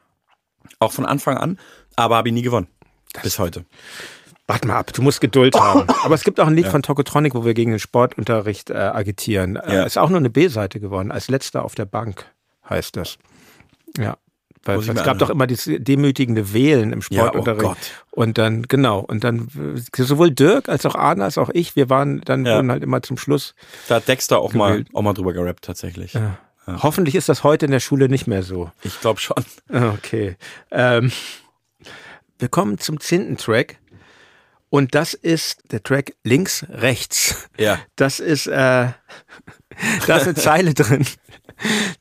[0.79, 1.59] auch von Anfang an,
[1.97, 2.69] aber habe ich nie gewonnen.
[3.23, 3.65] Bis heute.
[4.47, 5.87] Warte mal ab, du musst Geduld haben.
[6.03, 9.57] Aber es gibt auch ein Lied von Tokotronic, wo wir gegen den Sportunterricht äh, agitieren.
[9.57, 9.83] Äh, Ja.
[9.85, 11.13] Ist auch nur eine B-Seite geworden.
[11.13, 12.25] Als letzter auf der Bank
[12.69, 13.19] heißt das.
[13.99, 14.17] Ja.
[14.77, 17.63] Muss es gab doch immer dieses demütigende Wählen im Ja, oh Sportunterricht.
[17.65, 17.79] Gott.
[18.11, 19.49] und dann, genau, und dann
[19.97, 22.57] äh, sowohl Dirk als auch Arne als auch ich, wir waren dann Ja.
[22.57, 23.55] wurden halt immer zum Schluss.
[23.89, 26.15] Da hat Dexter auch mal, auch mal drüber gerappt, tatsächlich.
[26.15, 26.39] Ja.
[26.67, 28.71] Hoffentlich ist das heute in der Schule nicht mehr so.
[28.83, 29.43] Ich glaube schon.
[29.73, 30.37] Okay.
[30.71, 31.11] Ähm,
[32.39, 33.79] wir kommen zum zehnten Track.
[34.71, 37.49] Und das ist der Track links, rechts.
[37.59, 37.79] Ja.
[37.97, 38.89] Das ist, äh,
[40.07, 41.05] da ist eine Zeile drin.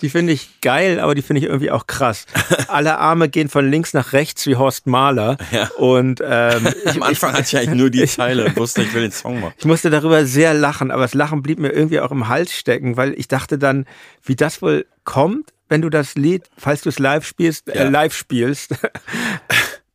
[0.01, 2.27] Die finde ich geil, aber die finde ich irgendwie auch krass.
[2.67, 5.37] Alle Arme gehen von links nach rechts wie Horst Mahler.
[5.51, 5.67] Ja.
[5.77, 9.11] Und ähm, Am Anfang hatte ich eigentlich nur die Zeile und wusste, ich will den
[9.11, 9.53] Song machen.
[9.57, 12.97] ich musste darüber sehr lachen, aber das Lachen blieb mir irgendwie auch im Hals stecken,
[12.97, 13.85] weil ich dachte dann,
[14.23, 17.89] wie das wohl kommt, wenn du das Lied, falls du es live spielst, äh, Ja.
[17.89, 18.75] live spielst.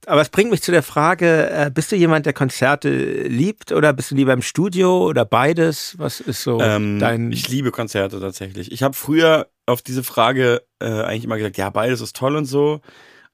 [0.07, 2.91] aber es bringt mich zu der Frage, äh, bist du jemand, der Konzerte
[3.29, 5.95] liebt oder bist du lieber im Studio oder beides?
[5.99, 7.31] Was ist so Ähm, dein...
[7.31, 8.73] ich liebe Konzerte tatsächlich.
[8.73, 12.47] Ich habe früher auf diese Frage äh, eigentlich immer gesagt, ja, beides ist toll und
[12.47, 12.81] so.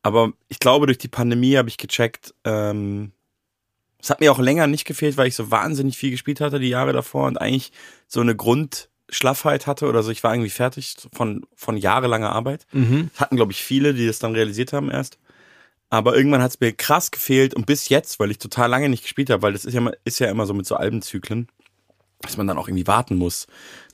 [0.02, 3.12] Aber ich glaube, durch die Pandemie habe ich gecheckt, ähm,
[4.00, 6.68] es hat mir auch länger nicht gefehlt, weil ich so wahnsinnig viel gespielt hatte die
[6.68, 7.72] Jahre davor und eigentlich
[8.06, 10.10] so eine Grundschlaffheit hatte oder so.
[10.10, 12.66] Ich war irgendwie fertig von, von jahrelanger Arbeit.
[12.72, 13.10] mhm.
[13.12, 15.18] Das hatten, glaube ich, viele, die das dann realisiert haben erst.
[15.90, 19.02] Aber irgendwann hat es mir krass gefehlt und bis jetzt, weil ich total lange nicht
[19.02, 21.48] gespielt habe, weil das ist ja, immer- ist ja immer so mit so Albenzyklen,
[22.20, 23.46] dass man dann auch irgendwie warten muss,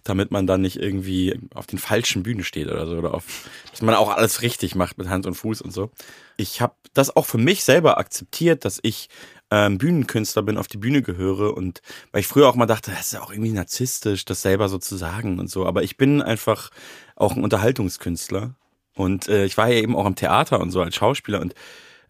[0.03, 2.97] damit man dann nicht irgendwie auf den falschen Bühnen steht oder so.
[2.97, 5.91] Oder auf, dass man auch alles richtig macht mit Hand und Fuß und so.
[6.37, 9.09] Ich habe das auch für mich selber akzeptiert, dass ich
[9.51, 11.81] ähm, Bühnenkünstler bin, auf die Bühne gehöre und
[12.11, 14.79] weil ich früher auch mal dachte, das ist ja auch irgendwie narzisstisch, das selber so
[14.79, 15.65] zu sagen und so.
[15.67, 16.71] Aber ich bin einfach
[17.15, 18.55] auch ein Unterhaltungskünstler
[18.97, 21.55] und äh, ich war ja eben auch am Theater und so als Schauspieler und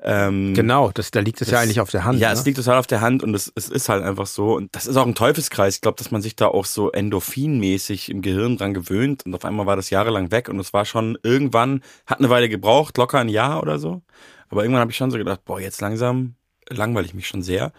[0.07, 2.19] ähm, Genau, das, da liegt es ja eigentlich auf der Hand.
[2.19, 2.35] ja, ne?
[2.35, 4.55] es liegt total auf der Hand und es, es ist halt einfach so.
[4.55, 5.77] Und das ist auch ein Teufelskreis.
[5.77, 9.25] Ich glaube, dass man sich da auch so endorphinmäßig im Gehirn dran gewöhnt.
[9.25, 12.51] Und auf einmal war das jahrelang weg und es war schon irgendwann, hat eine Weile
[12.51, 14.03] gebraucht, locker ein Jahr oder so.
[14.51, 16.35] Aber irgendwann habe ich schon so gedacht, boah, jetzt langsam
[16.69, 17.73] langweile ich mich schon sehr.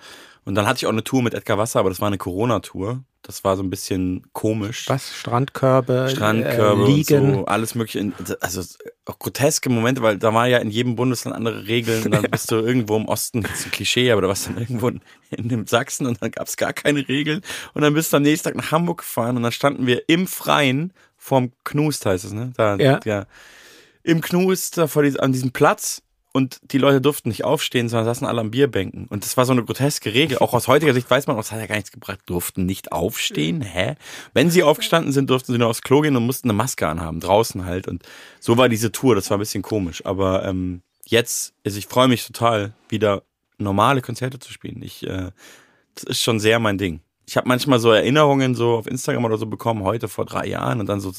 [0.46, 3.04] Und dann hatte ich auch eine Tour mit Edgar Wasser, aber das war eine Corona-Tour.
[3.26, 4.88] Das war so ein bisschen komisch.
[4.88, 5.16] Was?
[5.16, 7.34] Strandkörbe, Strandkörbe äh, Liegen.
[7.34, 8.12] so, alles mögliche.
[8.40, 8.62] Also
[9.06, 12.04] auch groteske Momente, weil da war ja in jedem Bundesland andere Regeln.
[12.06, 14.60] Und dann bist du irgendwo im Osten, das ist ein Klischee, aber du warst dann
[14.60, 17.42] irgendwo in, in dem Sachsen und dann gab es gar keine Regeln.
[17.74, 20.28] Und dann bist du am nächsten Tag nach Hamburg gefahren und dann standen wir im
[20.28, 22.54] Freien vorm Knust, heißt es, ne?
[22.56, 23.00] Da, Ja.
[23.06, 23.26] ja.
[24.04, 26.04] Im Knust, da vor diesem, an diesem Platz.
[26.36, 29.06] Und die Leute durften nicht aufstehen, sondern saßen alle an Bierbänken.
[29.08, 30.40] Und das war so eine groteske Regel.
[30.40, 33.62] Auch aus heutiger Sicht weiß man, das hat ja gar nichts gebracht, durften nicht aufstehen.
[33.62, 33.96] Hä?
[34.34, 37.22] Wenn sie aufgestanden sind, durften sie nur aufs Klo gehen und mussten eine Maske anhaben,
[37.22, 37.88] draußen halt.
[37.88, 38.04] Und
[38.42, 40.06] so war diese Tour, das war ein bisschen komisch.
[40.06, 43.24] Aber ähm, jetzt, also ich freue mich total, wieder
[43.58, 44.84] normale Konzerte zu spielen.
[44.84, 45.32] Ich, äh,
[45.94, 47.00] das ist schon sehr mein Ding.
[47.28, 50.82] Ich habe manchmal so Erinnerungen so auf Instagram oder so bekommen, heute vor drei Jahren
[50.82, 51.14] und dann so,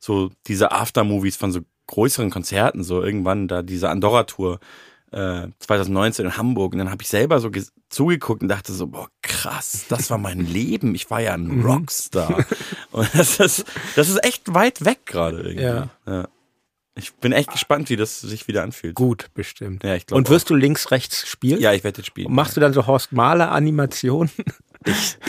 [0.00, 4.60] so diese Aftermovies von so größeren Konzerten, so irgendwann da diese Andorra-Tour
[5.12, 7.50] äh, 2019 in Hamburg und dann habe ich selber so
[7.88, 12.44] zugeguckt und dachte so, boah, krass, das war mein Leben, ich war ja ein Rockstar.
[12.90, 13.64] und das ist,
[13.96, 15.62] das ist echt weit weg gerade irgendwie.
[15.62, 15.88] Ja.
[16.06, 16.28] ja.
[16.96, 18.94] Ich bin echt gespannt, wie das sich wieder anfühlt.
[18.94, 19.82] Gut, bestimmt.
[19.82, 21.60] Ja, ich Und wirst du links, rechts spielen?
[21.60, 22.28] Ja, ich werde jetzt spielen.
[22.28, 24.30] Und machst du dann so Horst Mahler Animationen?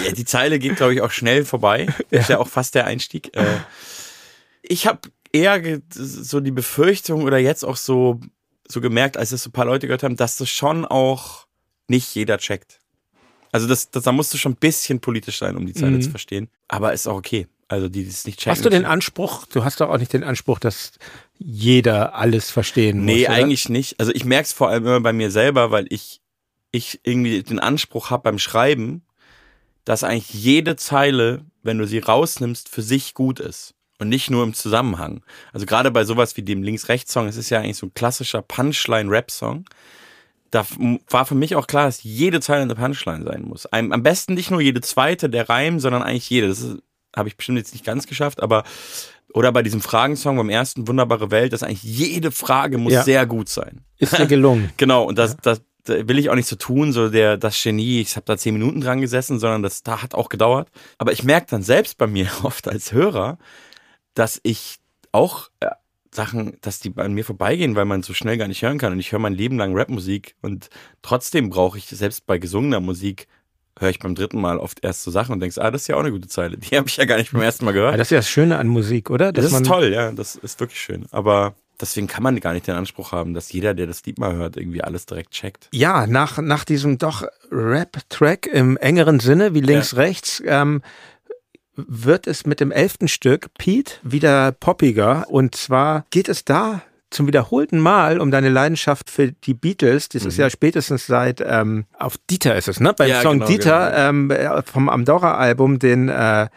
[0.06, 1.88] Ja, die Zeile geht, glaube ich, auch schnell vorbei.
[2.10, 3.36] Ist ja auch fast der Einstieg.
[3.36, 3.46] Äh,
[4.62, 5.00] ich habe
[5.36, 8.19] eher so die Befürchtung oder jetzt auch so,
[8.67, 11.45] so gemerkt, als es so ein paar Leute gehört haben, dass das schon auch
[11.88, 12.80] nicht jeder checkt.
[13.52, 16.02] Also das, das, da musst du schon ein bisschen politisch sein, um die Zeile Mhm.
[16.02, 16.50] zu verstehen.
[16.67, 17.48] Aber ist auch okay.
[17.67, 18.52] Also die, die es nicht checken.
[18.52, 20.91] Hast du den Anspruch, du hast doch auch nicht den Anspruch, dass
[21.39, 23.06] jeder alles verstehen muss.
[23.06, 24.00] Nee, eigentlich nicht.
[24.00, 26.21] Also ich merke es vor allem immer bei mir selber, weil ich,
[26.71, 29.04] ich irgendwie den Anspruch habe beim Schreiben,
[29.84, 33.74] dass eigentlich jede Zeile, wenn du sie rausnimmst, für sich gut ist.
[33.98, 35.22] Und nicht nur im Zusammenhang.
[35.54, 39.66] Also gerade bei sowas wie dem Links-Rechts-Song, es ist ja eigentlich so ein klassischer Punchline-Rap-Song.
[40.52, 40.66] Da
[41.10, 43.66] war für mich auch klar, dass jede Zeile eine Punchline sein muss.
[43.68, 46.48] Am besten nicht nur jede zweite, der Reim, sondern eigentlich jede.
[46.50, 46.76] Das
[47.16, 48.64] habe ich bestimmt jetzt nicht ganz geschafft, aber
[49.34, 53.04] oder bei diesem Fragensong beim ersten Wunderbare Welt, dass eigentlich jede Frage muss Ja.
[53.04, 53.82] sehr gut sein.
[53.98, 54.72] Ist dir gelungen.
[54.78, 58.00] Genau, und das, das, da will ich auch nicht so tun, so der das Genie,
[58.00, 60.70] ich habe da zehn Minuten dran gesessen, sondern das da hat auch gedauert.
[60.98, 63.38] Aber ich merke dann selbst bei mir oft als Hörer,
[64.15, 64.78] dass ich
[65.12, 65.67] auch äh,
[66.12, 68.93] Sachen, dass die an mir vorbeigehen, weil man so schnell gar nicht hören kann.
[68.93, 70.69] Und ich höre mein Leben lang Rapmusik und
[71.04, 73.28] trotzdem brauche ich selbst bei gesungener Musik
[73.78, 75.95] höre ich beim dritten Mal oft erst so Sachen und denkst, ah, das ist ja
[75.95, 76.58] auch eine gute Zeile.
[76.58, 77.91] Die habe ich ja gar nicht beim ersten Mal gehört.
[77.91, 79.32] Ja, das ist ja das Schöne an Musik, oder?
[79.32, 81.06] Dass das ist toll, ja, das ist wirklich schön.
[81.12, 84.34] Aber deswegen kann man gar nicht den Anspruch haben, dass jeder, der das Lied mal
[84.36, 85.67] hört, irgendwie alles direkt checkt.
[85.73, 89.97] Ja, nach, nach diesem doch Rap-Track im engeren Sinne, wie links, ja.
[89.97, 90.82] rechts, ähm,
[91.76, 95.26] wird es mit dem elften Stück, Pete, wieder poppiger.
[95.30, 100.10] Und zwar geht es da zum wiederholten Mal um deine Leidenschaft für die Beatles.
[100.10, 100.30] Das mhm.
[100.30, 102.94] ist ja spätestens seit ähm, auf Dieter ist es, ne?
[102.94, 104.10] Beim ja, Song genau, Dieter genau.
[104.10, 106.48] Ähm, äh, vom Amdora-Album, den äh,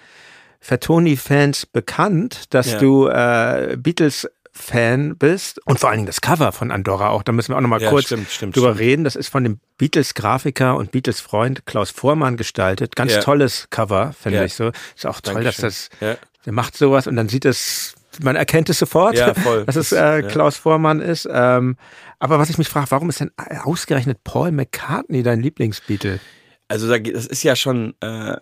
[0.61, 2.79] Fatoni-Fans bekannt, dass ja.
[2.79, 7.33] du äh, Beatles Fan bist und vor allen Dingen das Cover von Andorra auch, da
[7.33, 8.81] müssen wir auch nochmal ja, kurz stimmt, stimmt, drüber stimmt.
[8.81, 9.05] reden.
[9.05, 12.97] Das ist von dem Beatles-Grafiker und Beatles-Freund Klaus Vormann gestaltet.
[12.97, 13.21] Ganz ja.
[13.21, 14.45] tolles Cover, finde ja.
[14.45, 14.73] ich so.
[14.97, 15.65] Ist auch toll, Dankeschön.
[15.65, 19.33] dass das, der macht sowas und dann sieht es, man erkennt es sofort, ja,
[19.67, 21.29] dass es äh, Klaus Vormann ist.
[21.31, 21.77] Ähm,
[22.19, 23.31] aber was ich mich frage, warum ist denn
[23.63, 26.21] ausgerechnet Paul McCartney dein Lieblingsbeatle?
[26.69, 28.37] Also das ist ja schon äh,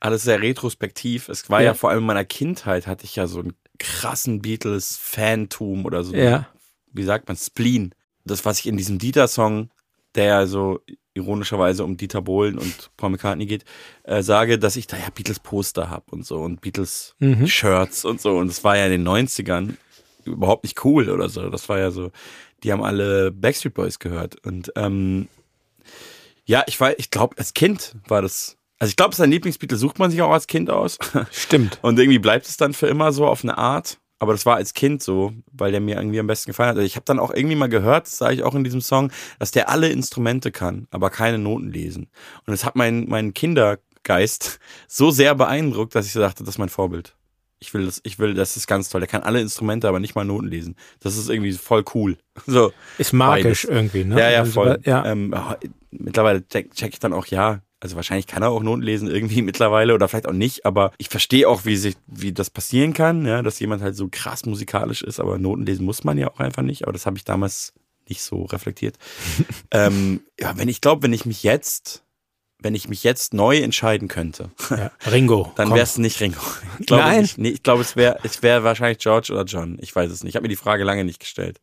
[0.00, 1.28] alles sehr retrospektiv.
[1.28, 1.68] Es war ja.
[1.68, 6.14] ja vor allem in meiner Kindheit hatte ich ja so ein krassen Beatles-Fantum oder so.
[6.14, 6.48] Ja.
[6.92, 7.36] Wie sagt man?
[7.36, 7.94] Spleen.
[8.24, 9.70] Das, was ich in diesem Dieter-Song,
[10.14, 10.80] der ja so
[11.14, 13.64] ironischerweise um Dieter Bohlen und Paul McCartney geht,
[14.04, 18.10] äh, sage, dass ich da ja Beatles-Poster habe und so und Beatles-Shirts mhm.
[18.10, 18.36] und so.
[18.36, 19.74] Und das war ja in den 90ern
[20.24, 21.48] überhaupt nicht cool oder so.
[21.50, 22.10] Das war ja so,
[22.62, 24.44] die haben alle Backstreet Boys gehört.
[24.44, 25.28] Und ähm,
[26.44, 29.98] ja, ich war, ich glaube, als Kind war das also ich glaube, sein Lieblingsbeatle sucht
[29.98, 30.98] man sich auch als Kind aus.
[31.30, 31.78] Stimmt.
[31.80, 33.98] Und irgendwie bleibt es dann für immer so auf eine Art.
[34.18, 36.76] Aber das war als Kind so, weil der mir irgendwie am besten gefallen hat.
[36.76, 39.10] Also ich habe dann auch irgendwie mal gehört, das sage ich auch in diesem Song,
[39.38, 42.10] dass der alle Instrumente kann, aber keine Noten lesen.
[42.46, 46.58] Und das hat meinen mein Kindergeist so sehr beeindruckt, dass ich so dachte, das ist
[46.58, 47.16] mein Vorbild.
[47.58, 49.00] Ich will das, ich will, das ist ganz toll.
[49.00, 50.76] Der kann alle Instrumente, aber nicht mal Noten lesen.
[51.00, 52.18] Das ist irgendwie voll cool.
[52.46, 52.74] So.
[52.98, 53.76] Ist magisch beides.
[53.76, 54.20] irgendwie, ne?
[54.20, 54.78] Ja, ja, also, voll.
[54.84, 55.06] Ja.
[55.06, 55.34] Ähm,
[55.90, 59.42] mittlerweile check, check ich dann auch, ja, also wahrscheinlich kann er auch Noten lesen irgendwie
[59.42, 63.26] mittlerweile oder vielleicht auch nicht, aber ich verstehe auch, wie sich, wie das passieren kann,
[63.26, 66.40] ja, dass jemand halt so krass musikalisch ist, aber Noten lesen muss man ja auch
[66.40, 66.84] einfach nicht.
[66.84, 67.74] Aber das habe ich damals
[68.08, 68.96] nicht so reflektiert.
[69.70, 72.02] ähm, ja, wenn ich glaube, wenn ich mich jetzt,
[72.64, 76.40] wenn ich mich jetzt neu entscheiden könnte, ja, Ringo, dann wäre es nicht Ringo.
[76.80, 77.38] Ich glaube Nein, nicht.
[77.38, 79.78] Nee, ich glaube, es wäre, es wäre wahrscheinlich George oder John.
[79.80, 80.30] Ich weiß es nicht.
[80.30, 81.60] Ich habe mir die Frage lange nicht gestellt.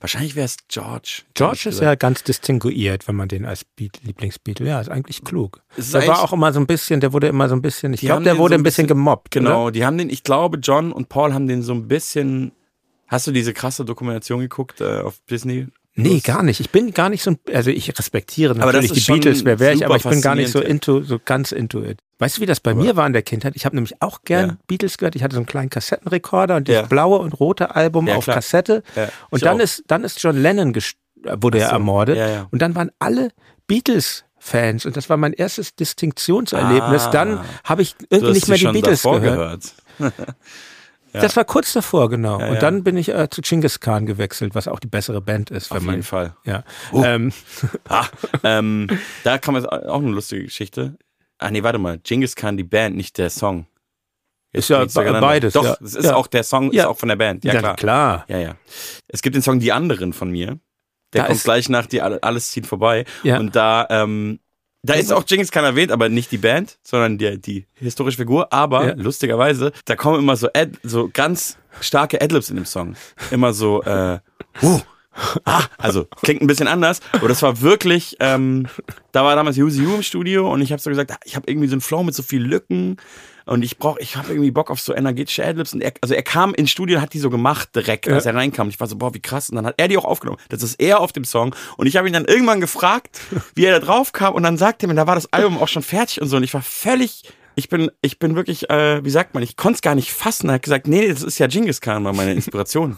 [0.00, 1.22] Wahrscheinlich wäre es George.
[1.34, 4.66] George ist ja ganz distinguiert, wenn man den als Beat Lieblingsbeatle.
[4.66, 5.62] Ja, ist eigentlich klug.
[5.76, 8.00] Ist der war auch immer so ein bisschen, der wurde immer so ein bisschen, ich
[8.00, 9.32] glaube, der wurde so ein bisschen, bisschen gemobbt.
[9.32, 9.72] Genau, oder?
[9.72, 12.52] die haben den, ich glaube, John und Paul haben den so ein bisschen.
[13.08, 15.66] Hast du diese krasse Dokumentation geguckt äh, auf Disney?
[15.96, 16.58] Nee, gar nicht.
[16.58, 19.96] Ich bin gar nicht so, also ich respektiere natürlich die Beatles, wer wäre ich, aber
[19.96, 22.00] ich bin gar nicht so into, so ganz into it.
[22.18, 23.54] Weißt du, wie das bei aber mir war in der Kindheit?
[23.54, 24.56] Ich habe nämlich auch gern ja.
[24.66, 25.14] Beatles gehört.
[25.14, 26.82] Ich hatte so einen kleinen Kassettenrekorder und das ja.
[26.82, 28.36] blaue und rote Album ja, auf klar.
[28.36, 28.82] Kassette.
[29.30, 30.74] Und dann ist, dann ist John Lennon
[31.22, 32.46] wurde er ermordet.
[32.50, 33.30] Und dann waren alle
[33.66, 37.04] Beatles Fans und das war mein erstes Distinktionserlebnis.
[37.04, 39.74] Ah, dann habe ich irgendwie nicht mehr die Beatles gehört.
[41.14, 41.20] Ja.
[41.20, 42.40] Das war kurz davor, genau.
[42.40, 45.50] Ja, und dann bin ich äh, zu Genghis Khan gewechselt, was auch die bessere Band
[45.50, 45.70] ist.
[45.70, 46.36] Auf man, jeden Fall.
[46.44, 46.64] Ja.
[46.92, 47.02] Oh.
[47.04, 47.32] Ähm.
[47.88, 48.06] Ah,
[48.42, 48.88] ähm,
[49.24, 50.96] da kann man auch eine lustige Geschichte.
[51.38, 51.98] Ah nee, warte mal.
[51.98, 53.66] Genghis Khan, die Band, nicht der Song.
[54.52, 55.52] Jetzt ist ja beides.
[55.52, 57.44] Doch, es ist auch der Song, ist auch von der Band.
[57.44, 57.76] Ja, klar.
[57.76, 58.24] klar.
[58.28, 58.56] Ja, ja.
[59.08, 60.58] Es gibt den Song Die anderen von mir.
[61.12, 63.04] Der da kommt gleich nach die Alles zieht vorbei.
[63.22, 63.38] Ja.
[63.38, 64.40] Und da ähm,
[64.84, 68.52] da ist auch Genghis Khan erwähnt, aber nicht die Band, sondern die, die historische Figur.
[68.52, 68.94] Aber ja.
[68.96, 72.94] lustigerweise, da kommen immer so, Ad, so ganz starke Adlibs in dem Song.
[73.30, 74.18] Immer so, äh,
[74.62, 74.80] uh,
[75.44, 77.00] ah, also klingt ein bisschen anders.
[77.12, 78.66] Aber das war wirklich, ähm,
[79.12, 81.50] da war damals Yuzi Yu im Studio und ich habe so gesagt, ah, ich habe
[81.50, 82.98] irgendwie so einen Flow mit so viel Lücken
[83.46, 85.74] und ich brauche, ich habe irgendwie Bock auf so energetische Adlibs.
[85.74, 88.30] Und er, also er kam ins Studio und hat die so gemacht direkt, als ja.
[88.30, 88.66] er reinkam.
[88.66, 89.50] Und ich war so, boah, wie krass.
[89.50, 90.38] Und dann hat er die auch aufgenommen.
[90.48, 91.54] Das ist er auf dem Song.
[91.76, 93.20] Und ich habe ihn dann irgendwann gefragt,
[93.54, 94.34] wie er da drauf kam.
[94.34, 96.36] Und dann sagte er mir, da war das Album auch schon fertig und so.
[96.36, 97.24] Und ich war völlig
[97.56, 100.48] ich bin, ich bin wirklich, äh, wie sagt man, ich konnte es gar nicht fassen.
[100.48, 102.96] Er hat gesagt, nee, das ist ja Genghis Khan, war meine Inspiration.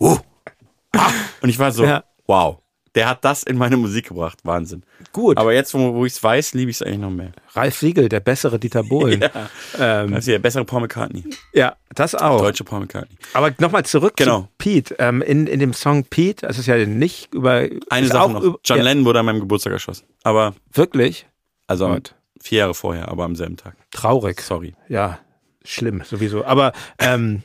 [0.00, 0.16] uh.
[0.96, 1.10] ah.
[1.42, 2.04] Und ich war so, ja.
[2.26, 2.59] wow
[2.94, 4.38] der hat das in meine Musik gebracht.
[4.42, 4.82] Wahnsinn.
[5.12, 5.38] Gut.
[5.38, 7.32] Aber jetzt, wo, wo ich es weiß, liebe ich es eigentlich noch mehr.
[7.52, 9.20] Ralf Siegel, der bessere Dieter Bohlen.
[9.78, 10.02] ja.
[10.02, 11.24] Ähm, das ist der bessere Paul McCartney.
[11.52, 12.40] Ja, das auch.
[12.40, 13.16] Deutsche Paul McCartney.
[13.32, 14.42] Aber nochmal zurück genau.
[14.42, 14.96] zu Pete.
[14.98, 17.68] Ähm, in, in dem Song Pete, das ist ja nicht über.
[17.90, 18.42] Eine Sache noch.
[18.42, 18.84] Über, John ja.
[18.84, 20.06] Lennon wurde an meinem Geburtstag erschossen.
[20.24, 20.54] Aber.
[20.72, 21.26] Wirklich?
[21.66, 22.16] Also Gott.
[22.40, 23.76] vier Jahre vorher, aber am selben Tag.
[23.92, 24.40] Traurig.
[24.40, 24.74] Sorry.
[24.88, 25.20] Ja,
[25.64, 26.44] schlimm, sowieso.
[26.44, 27.42] Aber ähm,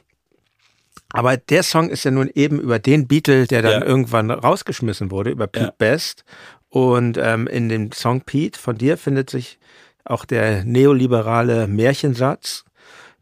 [1.15, 3.87] aber der Song ist ja nun eben über den Beatle, der dann ja.
[3.87, 5.73] irgendwann rausgeschmissen wurde, über Pete ja.
[5.77, 6.25] Best.
[6.69, 9.59] Und ähm, in dem Song Pete von dir findet sich
[10.03, 12.65] auch der neoliberale Märchensatz.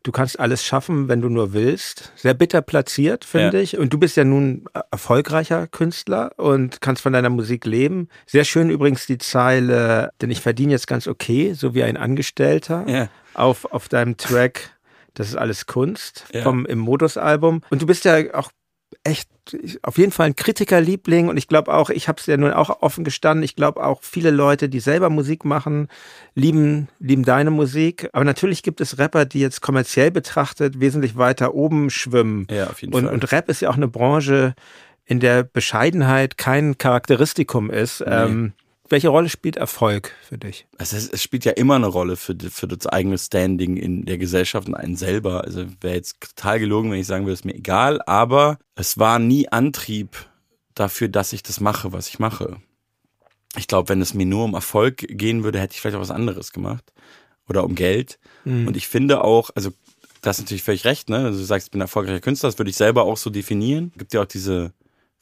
[0.02, 2.12] du kannst alles schaffen, wenn du nur willst.
[2.16, 3.64] Sehr bitter platziert, finde ja.
[3.64, 3.78] ich.
[3.78, 8.10] Und du bist ja nun erfolgreicher Künstler und kannst von deiner Musik leben.
[8.26, 12.86] Sehr schön übrigens die Zeile, denn ich verdiene jetzt ganz okay, so wie ein Angestellter.
[13.34, 14.73] Auf, auf deinem Track
[15.14, 16.44] das ist alles Kunst ja.
[16.44, 17.62] vom im Modus-Album.
[17.70, 18.52] Und du bist ja auch
[19.04, 19.30] echt
[19.82, 22.82] auf jeden Fall ein Kritikerliebling und ich glaube auch, ich habe es ja nun auch
[22.82, 25.90] offen gestanden, ich glaube auch viele Leute, die selber Musik machen,
[26.36, 28.10] lieben, lieben deine Musik.
[28.14, 32.48] Aber natürlich gibt es Rapper, die jetzt kommerziell betrachtet wesentlich weiter oben schwimmen.
[32.50, 33.14] Ja, auf jeden und, Fall.
[33.14, 34.54] Und Rap ist ja auch eine Branche,
[35.06, 38.00] in der Bescheidenheit kein Charakteristikum ist.
[38.00, 38.06] Nee.
[38.10, 38.54] Ähm,
[38.90, 40.68] welche Rolle spielt Erfolg für dich?
[40.78, 44.18] Also es, es, spielt ja immer eine Rolle für, für das eigene Standing in der
[44.18, 45.44] Gesellschaft und einen selber.
[45.44, 48.98] Also wäre jetzt total gelogen, wenn ich sagen würde, es ist mir egal, aber es
[48.98, 50.28] war nie Antrieb
[50.76, 52.58] dafür, dass ich das mache, was ich mache.
[53.56, 56.12] Ich glaube, wenn es mir nur um Erfolg gehen würde, hätte ich vielleicht auch was
[56.12, 56.92] anderes gemacht.
[57.48, 58.20] Oder um Geld.
[58.46, 58.68] Mhm.
[58.68, 59.72] Und ich finde auch, also
[60.22, 61.18] das ist natürlich völlig recht, ne?
[61.18, 63.92] Also du sagst, ich bin erfolgreicher Künstler, das würde ich selber auch so definieren.
[63.94, 64.74] Es gibt ja auch diese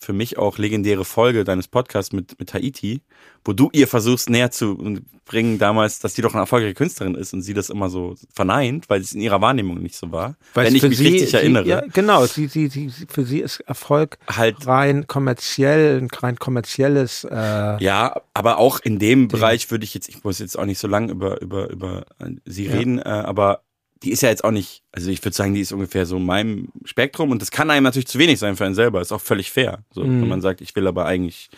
[0.01, 3.01] für mich auch legendäre Folge deines Podcasts mit, mit Haiti,
[3.45, 7.33] wo du ihr versuchst näher zu bringen damals, dass die doch eine erfolgreiche Künstlerin ist
[7.33, 10.35] und sie das immer so verneint, weil es in ihrer Wahrnehmung nicht so war.
[10.55, 11.67] Weil wenn ich mich sie, richtig sie, erinnere.
[11.67, 17.23] Ja, genau, sie, sie, sie, für sie ist Erfolg halt rein kommerziell, ein rein kommerzielles.
[17.23, 19.27] Äh, ja, aber auch in dem.
[19.27, 22.05] Bereich würde ich jetzt, ich muss jetzt auch nicht so lange über, über, über
[22.45, 22.73] sie ja.
[22.73, 23.61] reden, äh, aber
[24.03, 26.25] die ist ja jetzt auch nicht, also ich würde sagen, die ist ungefähr so in
[26.25, 29.21] meinem Spektrum und das kann einem natürlich zu wenig sein für einen selber, ist auch
[29.21, 29.83] völlig fair.
[29.91, 30.21] So, mhm.
[30.21, 31.49] wenn man sagt, ich will aber eigentlich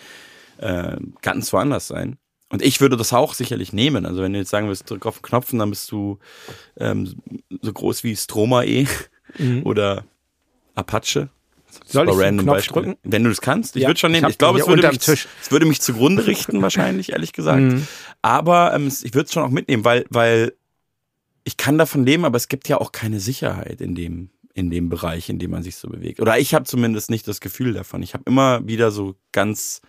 [0.58, 2.18] äh, ganz woanders sein.
[2.50, 4.06] Und ich würde das auch sicherlich nehmen.
[4.06, 6.20] Also wenn du jetzt sagen willst, drück auf den Knopf, dann bist du
[6.78, 7.16] ähm,
[7.62, 8.86] so groß wie Stromae
[9.40, 9.62] mhm.
[9.66, 10.06] oder
[10.76, 11.30] Apache.
[11.86, 12.84] Soll ich random Knopf Beispiel.
[12.84, 12.98] drücken?
[13.04, 14.28] Wenn du das kannst, ich ja, würde schon nehmen.
[14.28, 17.62] Ich, ich glaube, es würde, mich, es würde mich zugrunde richten, wahrscheinlich, ehrlich gesagt.
[17.62, 17.88] Mhm.
[18.22, 20.54] Aber ähm, ich würde es schon auch mitnehmen, weil, weil
[21.44, 24.90] ich kann davon leben, aber es gibt ja auch keine Sicherheit in dem, in dem
[24.90, 26.20] Bereich, in dem man sich so bewegt.
[26.20, 28.02] Oder ich habe zumindest nicht das Gefühl davon.
[28.04, 29.82] Ich habe immer wieder so ganz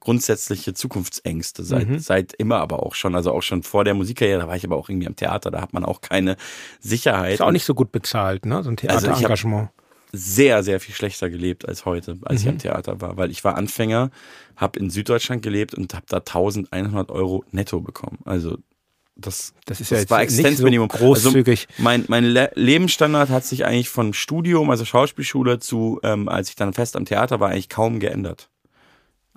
[0.00, 1.98] grundsätzliche Zukunftsängste seit, mhm.
[1.98, 3.14] seit immer aber auch schon.
[3.14, 5.60] Also auch schon vor der Musikkarriere, da war ich aber auch irgendwie am Theater, da
[5.60, 6.36] hat man auch keine
[6.80, 7.34] Sicherheit.
[7.34, 8.64] Ist auch nicht so gut bezahlt, ne?
[8.64, 9.68] So ein also Theaterengagement.
[9.68, 12.46] Also sehr, sehr viel schlechter gelebt als heute, als mhm.
[12.46, 14.10] ich am Theater war, weil ich war Anfänger,
[14.56, 18.18] habe in Süddeutschland gelebt und habe da 1100 Euro netto bekommen.
[18.24, 18.58] Also
[19.14, 20.88] das, das ist ja das jetzt war Existenzminimum.
[20.90, 21.68] So großzügig.
[21.70, 26.48] Also mein mein Le Lebensstandard hat sich eigentlich von Studium, also Schauspielschule, zu, ähm, als
[26.48, 28.48] ich dann fest am Theater war, eigentlich kaum geändert.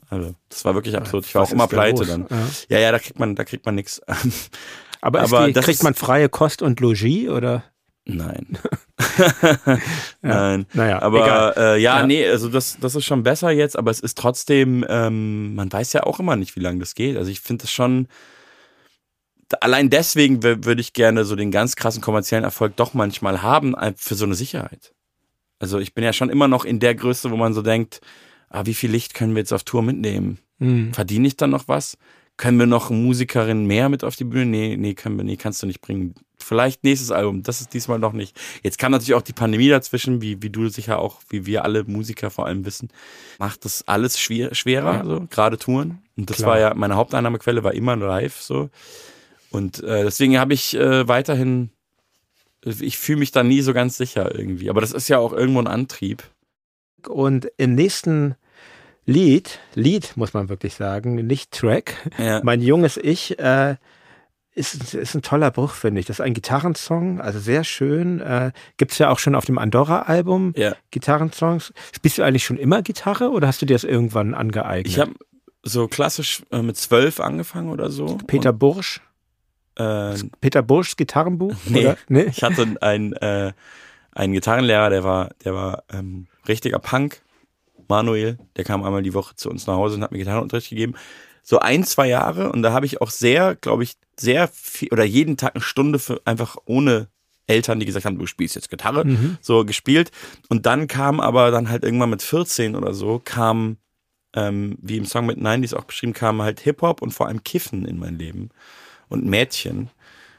[0.09, 1.25] Also, das war wirklich absurd.
[1.25, 2.07] Ich war Was auch immer pleite los?
[2.07, 2.27] dann.
[2.29, 2.77] Ja.
[2.77, 4.01] ja, ja, da kriegt man, da kriegt man nichts.
[5.01, 7.63] Aber, Aber die, kriegt man freie Kost und Logis oder?
[8.05, 8.57] Nein.
[9.17, 9.79] ja.
[10.21, 10.65] Nein.
[10.73, 13.99] Naja, aber äh, ja, ja, nee, also das, das ist schon besser jetzt, aber es
[13.99, 17.17] ist trotzdem, ähm, man weiß ja auch immer nicht, wie lange das geht.
[17.17, 18.07] Also ich finde das schon,
[19.59, 23.93] allein deswegen würde ich gerne so den ganz krassen kommerziellen Erfolg doch manchmal haben, äh,
[23.95, 24.93] für so eine Sicherheit.
[25.59, 28.01] Also ich bin ja schon immer noch in der Größe, wo man so denkt,
[28.49, 30.39] ah, wie viel Licht können wir jetzt auf Tour mitnehmen?
[30.59, 30.93] Mhm.
[30.93, 31.97] Verdiene ich dann noch was?
[32.37, 34.45] Können wir noch Musikerin mehr mit auf die Bühne?
[34.45, 36.15] Nee, nee, können wir, nee, kannst du nicht bringen.
[36.37, 38.37] Vielleicht nächstes Album, das ist diesmal noch nicht.
[38.61, 41.85] Jetzt kam natürlich auch die Pandemie dazwischen, wie, wie du sicher auch, wie wir alle
[41.85, 42.89] Musiker vor allem wissen,
[43.39, 45.99] macht das alles schwer, schwerer, so, gerade Touren.
[46.17, 46.49] Und das Klar.
[46.49, 48.69] war ja, meine Haupteinnahmequelle war immer live, so.
[49.51, 51.69] Und äh, deswegen habe ich äh, weiterhin,
[52.63, 54.69] ich fühle mich da nie so ganz sicher irgendwie.
[54.69, 56.23] Aber das ist ja auch irgendwo ein Antrieb.
[57.07, 58.35] Und im nächsten
[59.05, 62.41] Lied, Lied muss man wirklich sagen, nicht Track, ja.
[62.43, 63.75] mein junges Ich, äh,
[64.55, 66.07] ist, ist ein toller Bruch, finde ich.
[66.07, 68.21] Das ist ein Gitarrensong, also sehr schön.
[68.21, 70.75] Äh, Gibt es ja auch schon auf dem Andorra-Album ja.
[70.91, 71.73] Gitarrensongs.
[71.93, 74.87] Spielst du eigentlich schon immer Gitarre oder hast du dir das irgendwann angeeignet?
[74.87, 75.11] Ich habe
[75.63, 78.17] so klassisch äh, mit zwölf angefangen oder so.
[78.27, 79.01] Peter Bursch?
[79.75, 81.55] Äh, Peter Burschs Gitarrenbuch?
[81.65, 81.97] Nee, oder?
[82.07, 82.23] nee?
[82.23, 83.53] ich hatte einen, äh,
[84.11, 87.21] einen Gitarrenlehrer, der war, der war ähm, richtiger Punk.
[87.87, 90.95] Manuel, der kam einmal die Woche zu uns nach Hause und hat mir Gitarrenunterricht gegeben.
[91.43, 95.03] So ein, zwei Jahre und da habe ich auch sehr, glaube ich, sehr viel oder
[95.03, 97.09] jeden Tag eine Stunde für einfach ohne
[97.47, 99.37] Eltern, die gesagt haben, du spielst jetzt Gitarre, mhm.
[99.41, 100.11] so gespielt.
[100.49, 103.77] Und dann kam aber dann halt irgendwann mit 14 oder so, kam,
[104.33, 107.85] ähm, wie im Song mit 90s auch beschrieben, kam halt Hip-Hop und vor allem Kiffen
[107.85, 108.49] in mein Leben
[109.09, 109.89] und Mädchen.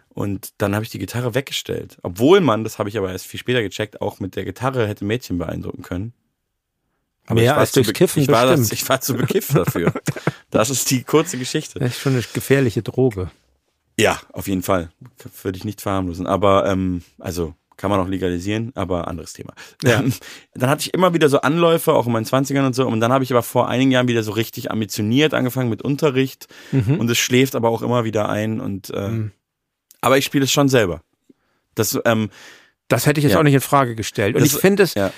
[0.09, 1.99] Und dann habe ich die Gitarre weggestellt.
[2.03, 5.05] Obwohl man, das habe ich aber erst viel später gecheckt, auch mit der Gitarre hätte
[5.05, 6.15] Mädchen beeindrucken können.
[7.27, 9.93] Aber Mehr als durchs Kiffen ich war, das, ich war zu bekifft dafür.
[10.51, 11.81] das ist die kurze Geschichte.
[11.81, 13.31] Das ist schon eine gefährliche Droge.
[13.99, 14.91] Ja, auf jeden Fall.
[15.43, 16.27] Würde ich nicht verharmlosen.
[16.27, 19.53] Aber, ähm, also kann man auch legalisieren, aber anderes Thema.
[19.85, 20.01] Ja.
[20.01, 20.13] Ähm,
[20.55, 22.87] dann hatte ich immer wieder so Anläufe, auch in meinen 20ern und so.
[22.87, 26.47] Und dann habe ich aber vor einigen Jahren wieder so richtig ambitioniert angefangen mit Unterricht.
[26.73, 26.99] Mhm.
[26.99, 28.61] Und es schläft aber auch immer wieder ein.
[28.61, 29.33] Und äh, mhm.
[30.01, 31.03] aber ich spiele es schon selber.
[31.75, 32.31] Das, ähm,
[32.89, 33.41] Das hätte ich jetzt Ja.
[33.41, 34.37] auch nicht in Frage gestellt.
[34.37, 35.11] Und Das- ich finde es, ja.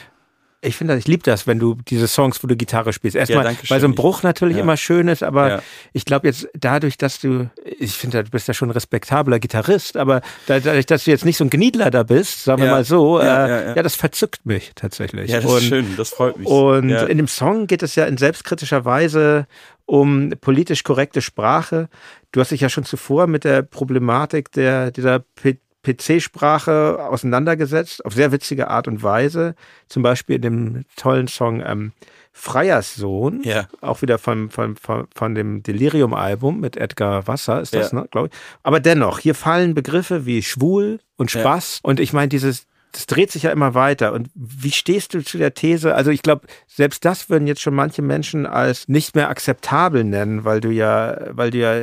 [0.61, 3.17] Ich finde, das- ich liebe das, wenn du diese Songs, wo du Gitarre spielst.
[3.17, 3.95] Erstmal, danke weil so ein.
[3.95, 4.63] Bruch natürlich Ja.
[4.63, 5.63] immer schön ist, aber Ja.
[5.93, 7.49] ich glaube jetzt dadurch, dass du,
[7.79, 11.25] ich finde, du bist ja schon ein respektabler Gitarrist, aber da- dadurch, dass du jetzt
[11.25, 12.73] nicht so ein Gniedler da bist, sagen wir Ja.
[12.75, 13.83] mal so, Ja, äh, ja, ja, ja.
[13.83, 15.31] das verzückt mich tatsächlich.
[15.31, 16.47] Ja, das und, ist schön, das freut mich.
[16.49, 17.05] Und ja.
[17.05, 19.47] in dem Song geht es ja in selbstkritischer Weise
[19.87, 21.89] um politisch korrekte Sprache.
[22.33, 25.59] Du hast dich ja schon zuvor mit der Problematik der, dieser P
[25.95, 29.55] PC-Sprache auseinandergesetzt, auf sehr witzige Art und Weise.
[29.89, 31.93] Zum Beispiel in dem tollen Song ähm,
[32.32, 33.68] Freierssohn, Ja.
[33.80, 38.01] auch wieder von, von, von, von dem Delirium-Album mit Edgar Wasser, ist das, Ja.
[38.01, 38.39] ne, glaube ich.
[38.62, 41.41] Aber dennoch, hier fallen Begriffe wie schwul und Ja.
[41.41, 41.80] Spaß.
[41.82, 44.12] Und ich meine, dieses, das dreht sich ja immer weiter.
[44.12, 45.95] Und wie stehst du zu der These?
[45.95, 50.45] Also ich glaube, selbst das würden jetzt schon manche Menschen als nicht mehr akzeptabel nennen,
[50.45, 51.74] weil du ja, weil du ja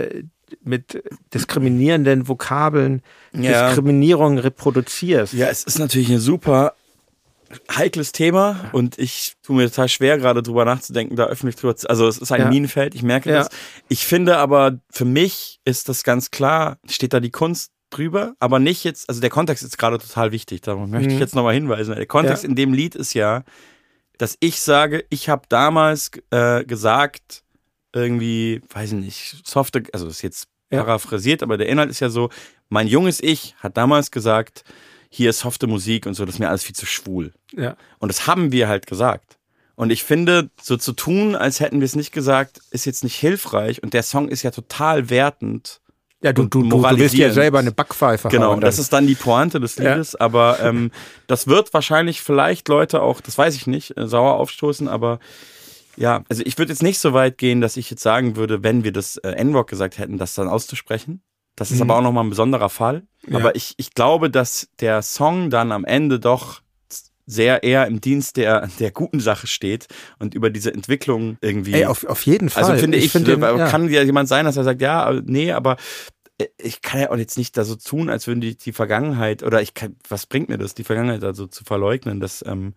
[0.64, 3.02] mit diskriminierenden Vokabeln
[3.34, 3.68] Ja.
[3.68, 5.34] Diskriminierung reproduzierst.
[5.34, 6.74] Ja, es ist natürlich ein super
[7.72, 11.90] heikles Thema und ich tue mir total schwer, gerade drüber nachzudenken, da öffentlich drüber zu,
[11.90, 12.50] also es ist ein Ja.
[12.50, 13.38] Minenfeld, ich merke Ja.
[13.38, 13.50] das.
[13.88, 18.60] Ich finde aber, für mich ist das ganz klar, steht da die Kunst drüber, aber
[18.60, 21.20] nicht jetzt, also der Kontext ist gerade total wichtig, darauf möchte ich Mhm.
[21.22, 21.96] jetzt nochmal hinweisen.
[21.96, 22.50] Der Kontext Ja.
[22.50, 23.44] in dem Lied ist ja,
[24.18, 27.44] dass ich sage, ich habe damals äh, gesagt,
[27.96, 30.84] irgendwie, weiß ich nicht, softe, also ist jetzt Ja.
[30.84, 32.30] paraphrasiert, aber der Inhalt ist ja so,
[32.70, 34.64] mein junges Ich hat damals gesagt,
[35.10, 37.34] hier ist softe Musik und so, das ist mir alles viel zu schwul.
[37.56, 37.76] Ja.
[38.00, 39.38] Und das haben wir halt gesagt.
[39.76, 43.16] Und ich finde, so zu tun, als hätten wir es nicht gesagt, ist jetzt nicht
[43.16, 43.84] hilfreich.
[43.84, 45.82] Und der Song ist ja total wertend.
[46.24, 47.34] Ja, du, du, du, du willst moralisierend.
[47.36, 48.56] selber eine Backpfeife Genau, hauen.
[48.56, 49.92] und das ist dann die Pointe des Ja.
[49.94, 50.16] Liedes.
[50.16, 50.92] Aber ähm,
[51.28, 54.88] das wird wahrscheinlich vielleicht Leute auch, das weiß ich nicht, äh, sauer aufstoßen.
[54.88, 55.20] Aber
[55.98, 58.84] ja, also ich würde jetzt nicht so weit gehen, dass ich jetzt sagen würde, wenn
[58.84, 61.22] wir das äh, N-Wort gesagt hätten, das dann auszusprechen.
[61.56, 61.84] Das ist Mhm.
[61.90, 63.04] aber auch nochmal ein besonderer Fall.
[63.28, 63.38] Ja.
[63.38, 66.62] Aber ich, ich glaube, dass der Song dann am Ende doch
[67.28, 69.88] sehr eher im Dienst der, der guten Sache steht
[70.20, 71.74] und über diese Entwicklung irgendwie.
[71.74, 72.64] Ey, auf, auf jeden Fall.
[72.64, 73.68] also finde ich, finde den, äh, ja.
[73.70, 75.78] kann ja jemand sein, dass er sagt, ja, nee, aber
[76.38, 79.42] äh, ich kann ja auch jetzt nicht da so tun, als würden die die Vergangenheit
[79.42, 82.74] oder ich kann, was bringt mir das, die Vergangenheit also zu verleugnen, dass ähm,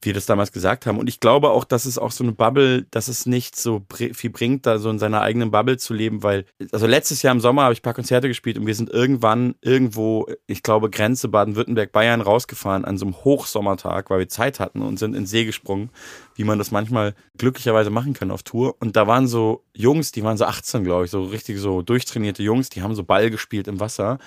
[0.00, 0.98] wir das damals gesagt haben.
[0.98, 4.30] Und ich glaube auch, dass es auch so eine Bubble, dass es nicht so viel
[4.30, 7.62] bringt, da so in seiner eigenen Bubble zu leben, weil, also letztes Jahr im Sommer
[7.62, 11.90] habe ich ein paar Konzerte gespielt und wir sind irgendwann irgendwo, ich glaube, Grenze Baden-Württemberg,
[11.90, 15.90] Bayern rausgefahren an so einem Hochsommertag, weil wir Zeit hatten und sind ins See gesprungen,
[16.36, 18.76] wie man das manchmal glücklicherweise machen kann auf Tour.
[18.78, 22.44] Und da waren so Jungs, die waren so 18, glaube ich, so richtig so durchtrainierte
[22.44, 24.18] Jungs, die haben so Ball gespielt im Wasser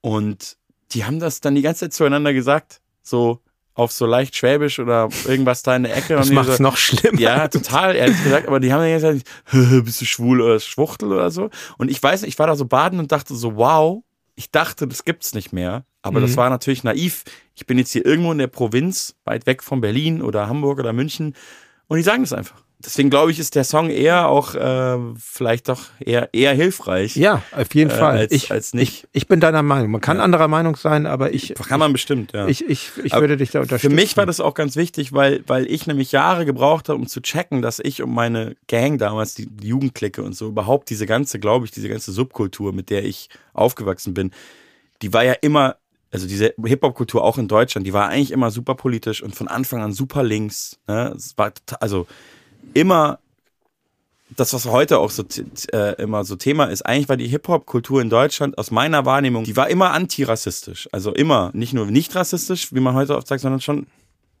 [0.00, 0.56] und
[0.92, 3.40] die haben das dann die ganze Zeit zueinander gesagt, so
[3.80, 6.14] auf so leicht Schwäbisch oder irgendwas da in der Ecke.
[6.14, 7.18] Das macht so, es noch schlimmer.
[7.18, 8.46] ja, total, ehrlich gesagt.
[8.46, 9.22] Aber die haben ja gesagt,
[9.84, 11.50] bist du schwul oder Schwuchtel oder so.
[11.78, 14.02] Und ich weiß ich war da so baden und dachte so, wow,
[14.36, 15.84] ich dachte, das gibt's nicht mehr.
[16.02, 16.36] Aber das Mhm.
[16.36, 17.24] war natürlich naiv.
[17.54, 20.92] Ich bin jetzt hier irgendwo in der Provinz, weit weg von Berlin oder Hamburg oder
[20.92, 21.34] München.
[21.88, 22.62] Und die sagen das einfach.
[22.82, 27.14] Deswegen glaube ich, ist der Song eher auch äh, vielleicht doch eher, eher hilfreich.
[27.14, 28.16] Ja, auf jeden Äh, Fall.
[28.16, 29.04] als- ich, als nicht.
[29.04, 29.90] Ich, ich bin deiner Meinung.
[29.90, 30.22] Man kann Ja.
[30.24, 32.46] anderer Meinung sein, aber ich, Kann man bestimmt, ja.
[32.48, 33.90] ich, ich, ich Aber würde dich da unterstützen.
[33.90, 37.06] Für mich war das auch ganz wichtig, weil, weil ich nämlich Jahre gebraucht habe, um
[37.06, 41.04] zu checken, dass ich und meine Gang damals, die, die Jugendklicke und so, überhaupt diese
[41.04, 44.30] ganze, glaube ich, diese ganze Subkultur, mit der ich aufgewachsen bin,
[45.02, 45.76] die war ja immer,
[46.10, 49.82] also diese Hip-Hop-Kultur auch in Deutschland, die war eigentlich immer super politisch und von Anfang
[49.82, 50.78] an super links.
[50.88, 51.12] Ne?
[51.14, 52.06] Es war also
[52.74, 53.18] immer
[54.36, 55.24] das, was heute auch so
[55.72, 59.56] äh, immer so Thema ist, eigentlich war die Hip-Hop-Kultur in Deutschland aus meiner Wahrnehmung, die
[59.56, 60.88] war immer antirassistisch.
[60.92, 63.86] Also immer, nicht nur nicht rassistisch, wie man heute oft sagt, sondern schon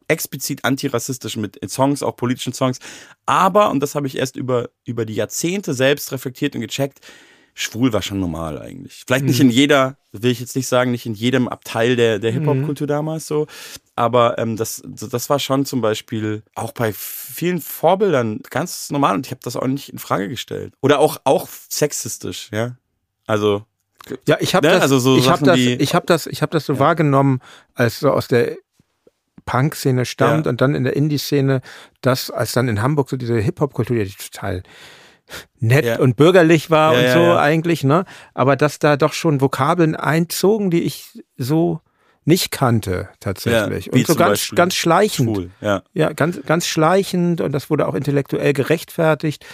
[0.08, 2.78] explizit antirassistisch mit Songs, auch politischen Songs.
[3.26, 7.00] Aber, und das habe ich erst über, über die Jahrzehnte selbst reflektiert und gecheckt,
[7.54, 9.04] schwul war schon normal eigentlich.
[9.06, 12.32] Vielleicht nicht in jeder, will ich jetzt nicht sagen, nicht in jedem Abteil der, der
[12.32, 13.46] Hip-Hop-Kultur damals so,
[14.00, 19.26] aber ähm, das, das war schon zum Beispiel auch bei vielen Vorbildern ganz normal und
[19.26, 20.72] ich habe das auch nicht in Frage gestellt.
[20.80, 22.76] Oder auch, auch sexistisch, ja.
[23.26, 23.64] Also,
[24.26, 24.72] Ja, ich habe Ne?
[24.72, 27.40] das, Also so ich habe das, ich habe das, ich habe das so wahrgenommen,
[27.74, 28.56] als so aus der
[29.44, 30.50] Punk-Szene stammt Ja.
[30.50, 31.60] und dann in der Indie-Szene,
[32.00, 34.62] das als dann in Hamburg so diese Hip-Hop-Kultur, die total
[35.58, 35.98] nett Ja.
[35.98, 37.38] und bürgerlich war Ja, und ja, so ja.
[37.38, 38.04] eigentlich, ne?
[38.34, 41.80] Aber dass da doch schon Vokabeln einzogen, die ich so
[42.24, 45.36] nicht kannte tatsächlich Ja, und so ganz Beispiel ganz schleichend.
[45.36, 45.82] schwul, ja.
[45.94, 49.44] Ja, ganz ganz schleichend und das wurde auch intellektuell gerechtfertigt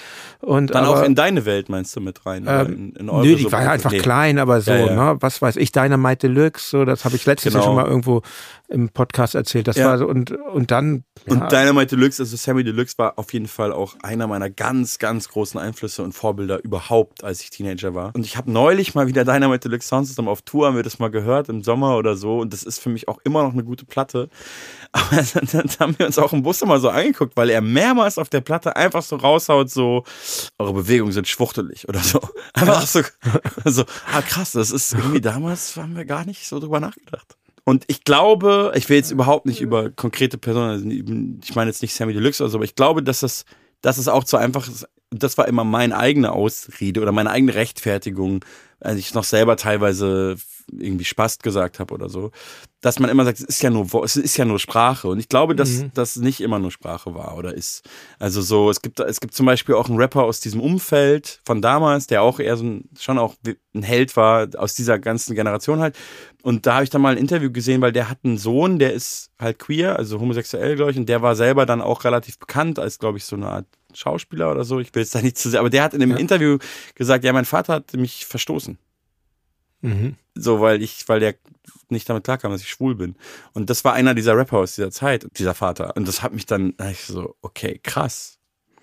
[0.40, 2.44] und Dann aber, auch in deine Welt meinst du mit rein?
[2.48, 3.98] ähm, in, in eure Nö, die Sub- war ja einfach Nee.
[3.98, 5.12] klein, aber so, Ja, ja.
[5.14, 5.16] ne?
[5.20, 7.74] Was weiß ich, Dynamite Deluxe, so, das habe ich letztes Jahr Genau.
[7.74, 8.22] schon mal irgendwo
[8.68, 9.68] im Podcast erzählt.
[9.68, 11.04] Das war so, und, und dann.
[11.28, 15.28] Und Dynamite Deluxe, also Sammy Deluxe war auf jeden Fall auch einer meiner ganz, ganz
[15.28, 18.10] großen Einflüsse und Vorbilder überhaupt, als ich Teenager war.
[18.14, 21.10] Und ich habe neulich mal wieder Dynamite Deluxe Soundsystem auf Tour, haben wir das mal
[21.12, 22.38] gehört im Sommer oder so.
[22.40, 24.28] Und das ist für mich auch immer noch eine gute Platte.
[24.92, 28.18] Aber dann, dann haben wir uns auch im Bus immer so angeguckt, weil er mehrmals
[28.18, 30.04] auf der Platte einfach so raushaut, so,
[30.58, 32.20] eure Bewegungen sind schwuchtelig oder so.
[32.54, 33.02] Einfach so,
[33.64, 37.36] so, ah krass, das ist irgendwie damals, haben wir gar nicht so drüber nachgedacht.
[37.64, 41.82] Und ich glaube, ich will jetzt überhaupt nicht über konkrete Personen, also ich meine jetzt
[41.82, 43.44] nicht Sammy Deluxe oder so, aber ich glaube, dass das,
[43.82, 44.86] dass es auch zu einfach ist.
[45.10, 48.44] Das war immer meine eigene Ausrede oder meine eigene Rechtfertigung,
[48.80, 50.36] als ich noch selber teilweise
[50.70, 52.30] irgendwie Spast gesagt habe oder so,
[52.80, 55.08] dass man immer sagt, es ist ja nur, es ist ja nur Sprache.
[55.08, 55.90] Und ich glaube, dass mhm.
[55.94, 57.88] das nicht immer nur Sprache war oder ist.
[58.18, 61.62] Also so, es gibt, es gibt zum Beispiel auch einen Rapper aus diesem Umfeld von
[61.62, 63.34] damals, der auch eher so ein, schon auch
[63.74, 65.96] ein Held war aus dieser ganzen Generation halt.
[66.42, 68.92] Und da habe ich dann mal ein Interview gesehen, weil der hat einen Sohn, der
[68.92, 72.78] ist halt queer, also homosexuell, glaube ich, und der war selber dann auch relativ bekannt
[72.78, 74.78] als, glaube ich, so eine Art Schauspieler oder so.
[74.78, 76.16] Ich will jetzt da nicht zu sehr, aber der hat in dem ja.
[76.16, 76.58] Interview
[76.94, 78.78] gesagt, ja, mein Vater hat mich verstoßen.
[79.80, 80.16] Mhm.
[80.36, 81.34] So, weil ich, weil der
[81.88, 83.16] nicht damit klarkam, dass ich schwul bin.
[83.52, 85.96] Und das war einer dieser Rapper aus dieser Zeit, dieser Vater.
[85.96, 88.38] Und das hat mich dann, ich so, okay, krass.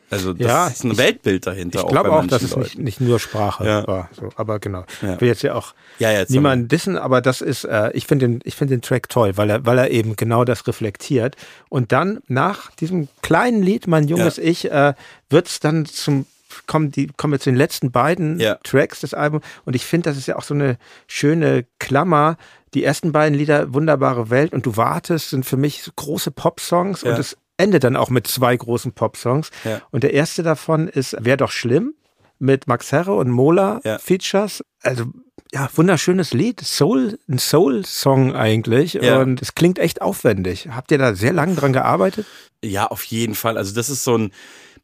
[0.09, 1.79] Also das ja, ist ein ich, Weltbild dahinter.
[1.81, 3.87] Ich glaube auch, dass es nicht, nicht nur Sprache ja.
[3.87, 4.09] war.
[4.11, 4.85] So, aber genau.
[5.01, 5.15] Ja.
[5.15, 8.27] Ich will jetzt ja auch ja, jetzt niemanden dissen, aber das ist, äh, ich finde
[8.27, 11.35] den, ich finde den Track toll, weil er, weil er eben genau das reflektiert.
[11.67, 14.93] Und dann nach diesem kleinen Lied, mein junges Ich, äh,
[15.29, 16.27] wird es dann zum
[16.67, 18.55] kommen die kommen jetzt zu den letzten beiden ja.
[18.63, 20.77] Tracks des Albums und ich finde, das ist ja auch so eine
[21.07, 22.37] schöne Klammer.
[22.73, 27.11] Die ersten beiden Lieder Wunderbare Welt und Du wartest sind für mich große Pop-Songs ja.
[27.11, 29.51] und es endet dann auch mit zwei großen Pop-Songs.
[29.63, 29.81] Ja.
[29.91, 31.93] Und der erste davon ist Wär doch schlimm
[32.39, 34.63] mit Max Herre und Mola Features.
[34.81, 35.05] Also
[35.53, 38.99] ja, wunderschönes Lied, Soul, ein Soul-Song eigentlich.
[38.99, 40.67] Und es klingt echt aufwendig.
[40.71, 42.25] Habt ihr da sehr lange dran gearbeitet?
[42.63, 43.57] Ja, auf jeden Fall.
[43.57, 44.31] Also das ist so ein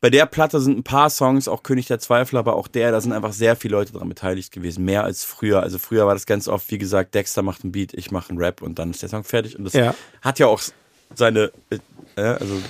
[0.01, 3.01] bei der Platte sind ein paar Songs, auch König der Zweifel, aber auch der, da
[3.01, 4.85] sind einfach sehr viele Leute dran beteiligt gewesen.
[4.85, 5.61] Mehr als früher.
[5.61, 8.39] Also früher war das ganz oft, wie gesagt, Dexter macht einen Beat, ich mache einen
[8.39, 9.57] Rap und dann ist der Song fertig.
[9.57, 9.93] Und das ja.
[10.21, 10.61] hat ja auch
[11.15, 12.61] seine, äh, also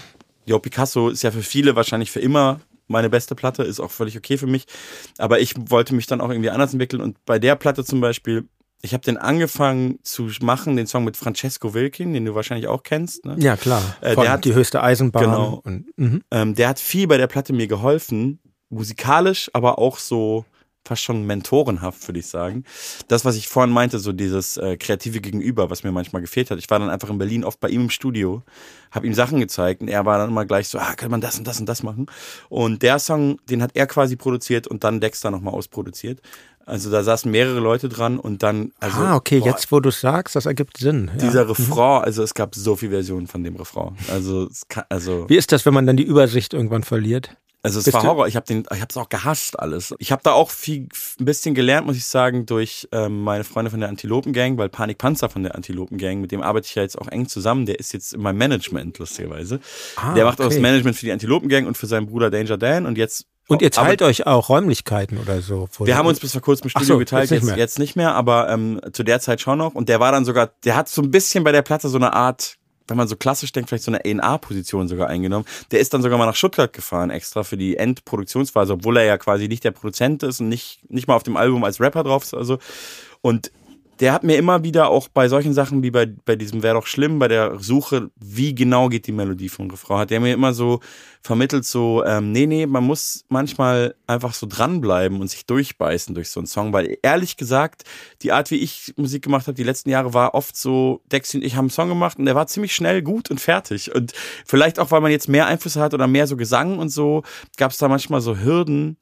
[0.46, 4.18] Jo Picasso ist ja für viele wahrscheinlich für immer meine beste Platte, ist auch völlig
[4.18, 4.66] okay für mich.
[5.20, 7.02] Aber ich wollte mich dann auch irgendwie anders entwickeln.
[7.02, 8.48] Und bei der Platte zum Beispiel
[8.82, 12.84] ich habe den angefangen zu machen, den Song mit Francesco Wilkin, den du wahrscheinlich auch
[12.84, 13.26] kennst.
[13.26, 13.36] Ne?
[13.38, 13.84] Ja, klar.
[14.02, 15.24] Äh, der hat die höchste Eisenbahn.
[15.24, 15.62] Genau.
[15.64, 20.46] Und, ähm, der hat viel bei der Platte mir geholfen, musikalisch, aber auch so
[20.86, 22.64] fast schon mentorenhaft, würde ich sagen.
[23.08, 26.58] Das, was ich vorhin meinte, so dieses äh, kreative Gegenüber, was mir manchmal gefehlt hat.
[26.58, 28.44] Ich war dann einfach in Berlin oft bei ihm im Studio,
[28.92, 31.38] habe ihm Sachen gezeigt und er war dann immer gleich so, ah, kann man das
[31.38, 32.08] und das und das machen?
[32.48, 36.22] Und der Song, den hat er quasi produziert und dann Dexter nochmal ausproduziert.
[36.70, 38.72] Also da saßen mehrere Leute dran und dann.
[38.80, 41.12] Also, ah, okay, boah, jetzt wo du sagst, das ergibt Sinn.
[41.20, 41.52] Dieser mhm.
[41.52, 43.96] Refrain, also es gab so viele Versionen von dem Refrain.
[44.12, 45.28] Also, kann, also.
[45.30, 47.36] Wie ist das, wenn man dann die Übersicht irgendwann verliert?
[47.62, 48.28] Also es Bist war Horror.
[48.28, 49.94] Ich habe den, ich habe es auch gehasst alles.
[50.00, 50.88] Ich habe da auch viel,
[51.20, 54.70] ein bisschen gelernt, muss ich sagen, durch ähm, meine Freunde von der Antilopen Gang, weil
[54.70, 57.66] Panik Panzer von der Antilopen Gang, mit dem arbeite ich ja jetzt auch eng zusammen.
[57.66, 59.60] Der ist jetzt in meinem Management lustigerweise.
[59.98, 60.48] Ah, der macht okay.
[60.48, 63.26] auch das Management für die Antilopen Gang und für seinen Bruder Danger Dan und jetzt
[63.50, 65.68] und ihr teilt aber, euch auch Räumlichkeiten oder so?
[65.80, 68.14] Wir haben uns bis vor kurzem im Studio so, geteilt, jetzt, jetzt, jetzt, nicht mehr,
[68.14, 69.74] aber ähm, zu der Zeit schon noch.
[69.74, 72.14] Und der war dann sogar, der hat so ein bisschen bei der Platte so eine
[72.14, 75.46] Art, wenn man so klassisch denkt, vielleicht so eine A&A-Position sogar eingenommen.
[75.72, 79.18] Der ist dann sogar mal nach Stuttgart gefahren, extra für die Endproduktionsphase, obwohl er ja
[79.18, 82.24] quasi nicht der Produzent ist und nicht, nicht mal auf dem Album als Rapper drauf
[82.24, 82.34] ist.
[82.36, 82.60] Also.
[83.22, 83.52] Und
[84.00, 86.88] der hat mir immer wieder auch bei solchen Sachen wie bei, bei diesem Wäre doch
[86.88, 90.54] schlimm, bei der Suche, wie genau geht die Melodie vom Refrain, hat der mir immer
[90.54, 90.80] so
[91.22, 96.30] vermittelt, so, ähm, nee, nee, man muss manchmal einfach so dranbleiben und sich durchbeißen durch
[96.30, 97.84] so einen Song, weil ehrlich gesagt,
[98.22, 101.44] die Art, wie ich Musik gemacht habe, die letzten Jahre war oft so, Dexy und
[101.44, 103.94] ich haben einen Song gemacht und der war ziemlich schnell gut und fertig.
[103.94, 104.14] Und
[104.46, 107.24] vielleicht auch, weil man jetzt mehr Einflüsse hat oder mehr so Gesang und so,
[107.58, 108.98] gab es da manchmal so Hürden,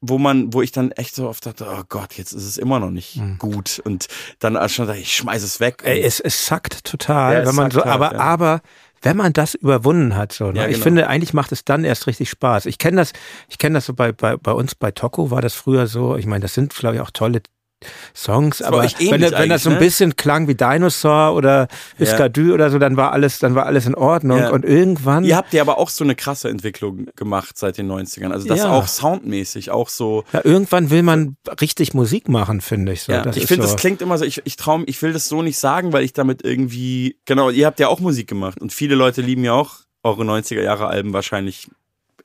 [0.00, 2.80] wo man, wo ich dann echt so oft dachte, oh Gott, jetzt ist es immer
[2.80, 3.38] noch nicht mhm.
[3.38, 4.06] gut und
[4.38, 5.82] dann schon dachte ich, schmeiß es weg.
[5.84, 8.20] Ey, es, es sackt total, ja, wenn man so, halt, aber, ja.
[8.20, 8.60] aber
[9.02, 10.58] wenn man das überwunden hat, so, ne?
[10.58, 10.76] ja, genau.
[10.76, 12.66] ich finde, eigentlich macht es dann erst richtig Spaß.
[12.66, 13.12] Ich kenne das,
[13.48, 16.16] ich kenne das so bei, bei, bei uns bei Toko war das früher so.
[16.16, 17.42] Ich meine, das sind, glaube ich, auch tolle
[18.14, 19.80] Songs, aber wenn, wenn das so ein ne?
[19.80, 21.68] bisschen klang wie Dinosaur oder
[21.98, 22.54] Iskadü ja.
[22.54, 24.50] oder so, dann war alles, dann war alles in Ordnung ja.
[24.50, 25.24] und irgendwann.
[25.24, 28.32] Ihr habt ja aber auch so eine krasse Entwicklung gemacht seit den 90ern.
[28.32, 28.72] Also das ja.
[28.72, 30.24] auch soundmäßig, auch so.
[30.32, 33.12] Ja, irgendwann will man richtig Musik machen, finde ich so.
[33.12, 33.26] Ja.
[33.26, 33.72] ich finde, so.
[33.72, 36.14] das klingt immer so, ich, ich traum, ich will das so nicht sagen, weil ich
[36.14, 39.80] damit irgendwie, genau, ihr habt ja auch Musik gemacht und viele Leute lieben ja auch
[40.02, 41.68] eure 90er Jahre Alben wahrscheinlich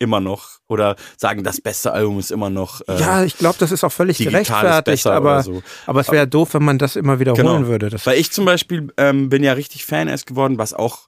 [0.02, 2.82] immer noch oder sagen, das beste Album ist immer noch.
[2.88, 5.62] Äh, ja, ich glaube, das ist auch völlig gerechtfertigt, aber, so.
[5.86, 7.68] aber es wäre doof, wenn man das immer wiederholen genau.
[7.68, 7.90] würde.
[7.90, 11.08] Das Weil ich zum Beispiel ähm, bin ja richtig Fan erst geworden, was auch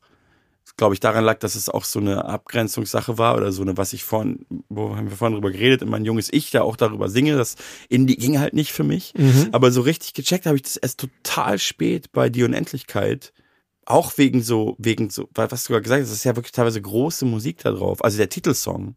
[0.77, 3.93] glaube ich, daran lag, dass es auch so eine Abgrenzungssache war oder so eine, was
[3.93, 7.09] ich vorhin, wo haben wir vorhin drüber geredet, in mein junges Ich da auch darüber
[7.09, 7.55] singe, das
[7.89, 9.13] Indie ging halt nicht für mich.
[9.15, 9.49] Mhm.
[9.51, 13.33] Aber so richtig gecheckt habe ich das erst total spät bei Die Unendlichkeit.
[13.85, 16.81] Auch wegen so, wegen so, was du gerade gesagt hast, es ist ja wirklich teilweise
[16.81, 18.03] große Musik da drauf.
[18.03, 18.95] Also der Titelsong.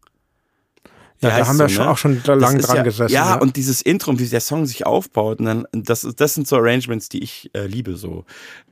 [1.19, 1.89] Ja, da haben wir so, ne?
[1.89, 3.13] auch schon lange dran ja, gesessen.
[3.13, 6.47] Ja, ja, und dieses Intro wie der Song sich aufbaut, und dann, das, das sind
[6.47, 8.23] so Arrangements, die ich äh, liebe so.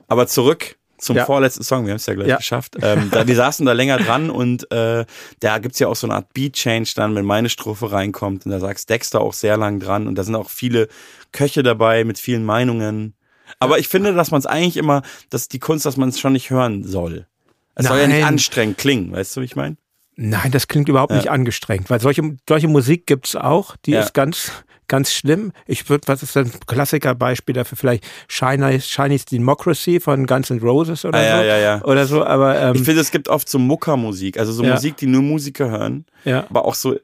[0.08, 1.26] Aber zurück zum ja.
[1.26, 2.38] vorletzten Song, wir haben es ja gleich ja.
[2.38, 2.78] geschafft.
[2.82, 5.06] Ähm, da, wir saßen da länger dran und äh,
[5.40, 8.60] da gibt's ja auch so eine Art Beat-Change dann, wenn meine Strophe reinkommt und da
[8.60, 10.88] sagst Dexter auch sehr lang dran und da sind auch viele
[11.32, 13.15] Köche dabei mit vielen Meinungen.
[13.60, 16.34] Aber ich finde, dass man es eigentlich immer, dass die Kunst, dass man es schon
[16.34, 17.28] nicht hören soll.
[17.76, 17.92] Es Nein.
[17.92, 19.78] soll ja nicht anstrengend klingen, weißt du, wie ich meine?
[20.16, 21.18] Nein, das klingt überhaupt ja.
[21.18, 24.02] nicht angestrengt, weil solche, solche Musik gibt's auch, die ja.
[24.02, 24.52] ist ganz,
[24.88, 25.52] ganz schlimm.
[25.68, 27.78] Ich würde, was ist ein Klassikerbeispiel dafür?
[27.78, 31.28] Vielleicht Chinese, Chinese Democracy von Guns N' Roses oder ah, so.
[31.28, 31.84] Ja, ja, ja.
[31.84, 32.60] Oder so, aber.
[32.60, 36.06] Ähm, ich finde, es gibt oft so Muckermusik, also so Musik, die nur Musiker hören,
[36.24, 36.46] ja.
[36.50, 36.98] aber auch so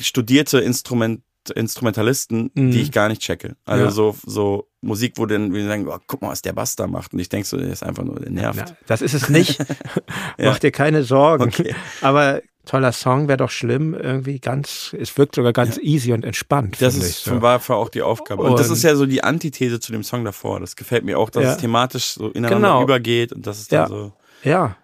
[0.00, 1.22] studierte Instrument,
[1.54, 2.70] Instrumentalisten, mhm.
[2.70, 3.56] die ich gar nicht checke.
[3.64, 3.90] Also ja.
[3.90, 7.12] so, so Musik, wo dann wir sagen, oh, guck mal, was der Bass da macht.
[7.12, 8.64] Und ich denke so, der ist einfach nur, der nervt.
[8.68, 9.58] Na, das ist es nicht.
[10.38, 11.44] Mach dir keine Sorgen.
[11.44, 11.74] Okay.
[12.00, 15.82] Aber toller Song, wäre doch schlimm, irgendwie ganz, es wirkt sogar ganz ja.
[15.82, 16.76] easy und entspannt.
[16.80, 17.42] Das ist, ich, so.
[17.42, 18.42] war für auch die Aufgabe.
[18.42, 20.60] Und, und, das ist ja so die Antithese zu dem Song davor.
[20.60, 21.52] Das gefällt mir auch, dass ja.
[21.52, 22.82] es thematisch so ineinander genau.
[22.82, 23.88] übergeht und das ist dann ja.
[23.88, 24.12] so.
[24.44, 24.76] Ja.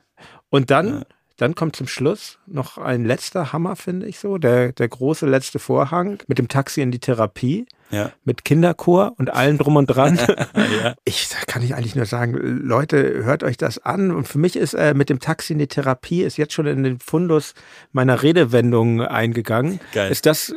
[0.48, 1.04] Und dann,
[1.36, 5.58] dann kommt zum Schluss noch ein letzter Hammer, finde ich so, der, der große letzte
[5.58, 8.12] Vorhang mit dem Taxi in die Therapie ja.
[8.24, 10.16] mit Kinderchor und allem drum und dran.
[10.82, 10.94] ja.
[11.04, 14.10] Ich da kann ich eigentlich nur sagen, Leute, hört euch das an.
[14.10, 16.82] Und für mich ist äh, mit dem Taxi in die Therapie ist jetzt schon in
[16.84, 17.54] den Fundus
[17.92, 19.80] meiner Redewendung eingegangen.
[19.92, 20.12] Geil.
[20.12, 20.54] Ist das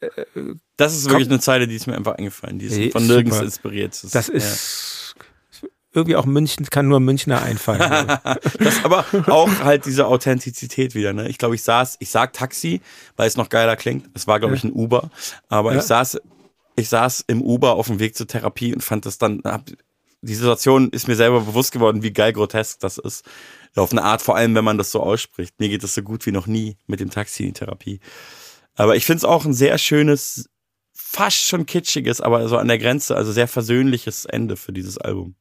[0.00, 0.08] äh,
[0.76, 2.58] das ist wirklich eine Zeile, die ist mir einfach eingefallen.
[2.58, 3.44] Die ist hey, von nirgends super.
[3.44, 4.02] inspiriert.
[4.02, 4.89] Das, das ist ja.
[5.92, 7.80] Irgendwie auch München, kann nur Münchner einfallen.
[8.58, 11.12] das aber auch halt diese Authentizität wieder.
[11.12, 11.28] Ne?
[11.28, 12.80] Ich glaube, ich saß, ich sag Taxi,
[13.16, 14.08] weil es noch geiler klingt.
[14.14, 15.10] Es war, glaube ich, ein Uber.
[15.48, 15.80] Aber ja.
[15.80, 16.20] ich saß
[16.76, 19.66] ich saß im Uber auf dem Weg zur Therapie und fand das dann, hab,
[20.22, 23.24] die Situation ist mir selber bewusst geworden, wie geil grotesk das ist.
[23.76, 25.60] Auf eine Art, vor allem, wenn man das so ausspricht.
[25.60, 28.00] Mir geht das so gut wie noch nie mit dem Taxi in die Therapie.
[28.74, 30.50] Aber ich finde es auch ein sehr schönes,
[30.92, 35.36] fast schon kitschiges, aber so an der Grenze, also sehr versöhnliches Ende für dieses Album.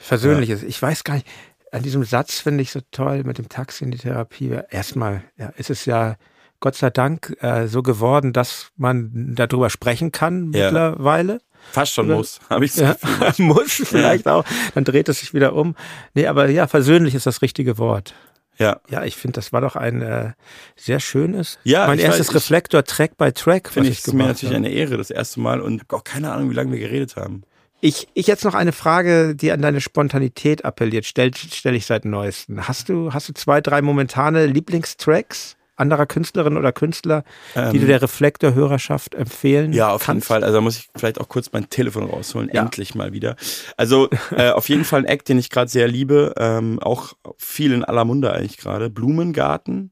[0.00, 0.62] Versöhnliches.
[0.62, 0.68] Ja.
[0.68, 1.26] Ich weiß gar nicht,
[1.72, 4.58] an diesem Satz finde ich so toll mit dem Taxi in die Therapie.
[4.70, 6.16] Erstmal, ja, ist es ja
[6.58, 10.66] Gott sei Dank äh, so geworden, dass man darüber sprechen kann ja.
[10.66, 11.40] mittlerweile.
[11.72, 12.96] Fast schon muss, habe ich ja,
[13.38, 14.44] Muss vielleicht auch.
[14.74, 15.76] Dann dreht es sich wieder um.
[16.14, 18.14] Nee, aber ja, versöhnlich ist das richtige Wort.
[18.58, 18.80] Ja.
[18.88, 20.32] Ja, ich finde, das war doch ein äh,
[20.76, 21.58] sehr schönes.
[21.64, 23.70] Ja, mein erstes Reflektor Track by Track.
[23.70, 26.50] Finde ich, ich mir natürlich eine Ehre, das erste Mal und habe auch keine Ahnung,
[26.50, 27.42] wie lange wir geredet haben.
[27.82, 32.04] Ich, ich jetzt noch eine Frage, die an deine Spontanität appelliert, stelle stell ich seit
[32.04, 32.68] neuestem.
[32.68, 35.56] Hast du, hast du zwei, drei momentane Lieblingstracks?
[35.80, 37.24] anderer Künstlerinnen oder Künstler,
[37.56, 37.88] ähm, die du ähm.
[37.88, 40.28] der Reflektor-Hörerschaft empfehlen Ja, auf kannst?
[40.28, 40.44] jeden Fall.
[40.44, 42.60] Also da muss ich vielleicht auch kurz mein Telefon rausholen, ja.
[42.62, 43.34] endlich mal wieder.
[43.78, 47.72] Also äh, auf jeden Fall ein Act, den ich gerade sehr liebe, ähm, auch viel
[47.72, 48.90] in aller Munde eigentlich gerade.
[48.90, 49.90] Blumengarten.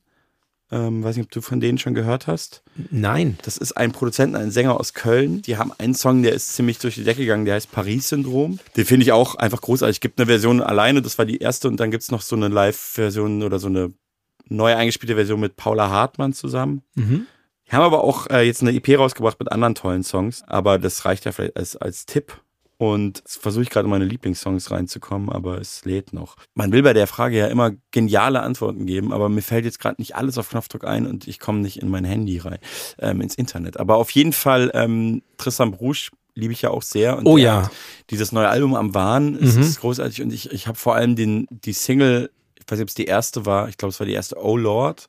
[0.70, 2.62] Ähm, weiß nicht, ob du von denen schon gehört hast.
[2.90, 3.38] Nein.
[3.42, 5.40] Das ist ein Produzent, ein Sänger aus Köln.
[5.42, 8.58] Die haben einen Song, der ist ziemlich durch die Decke gegangen, der heißt Paris-Syndrom.
[8.76, 9.96] Den finde ich auch einfach großartig.
[9.96, 12.36] Es gibt eine Version alleine, das war die erste, und dann gibt es noch so
[12.36, 13.92] eine Live-Version oder so eine
[14.48, 16.82] neu eingespielte Version mit Paula Hartmann zusammen.
[16.94, 17.26] Mhm.
[17.66, 21.04] Die haben aber auch äh, jetzt eine EP rausgebracht mit anderen tollen Songs, aber das
[21.04, 22.40] reicht ja vielleicht als, als Tipp.
[22.78, 26.36] Und versuche ich gerade meine Lieblingssongs reinzukommen, aber es lädt noch.
[26.54, 30.00] Man will bei der Frage ja immer geniale Antworten geben, aber mir fällt jetzt gerade
[30.00, 32.58] nicht alles auf Knopfdruck ein und ich komme nicht in mein Handy rein,
[33.00, 33.80] ähm, ins Internet.
[33.80, 37.18] Aber auf jeden Fall ähm, Tristan Brusch liebe ich ja auch sehr.
[37.18, 37.68] Und oh ja.
[38.10, 39.62] Dieses neue Album am Wahn ist, mhm.
[39.62, 42.30] ist großartig und ich, ich habe vor allem den, die Single
[42.70, 45.06] weiß nicht, ob es die erste war, ich glaube, es war die erste Oh Lord,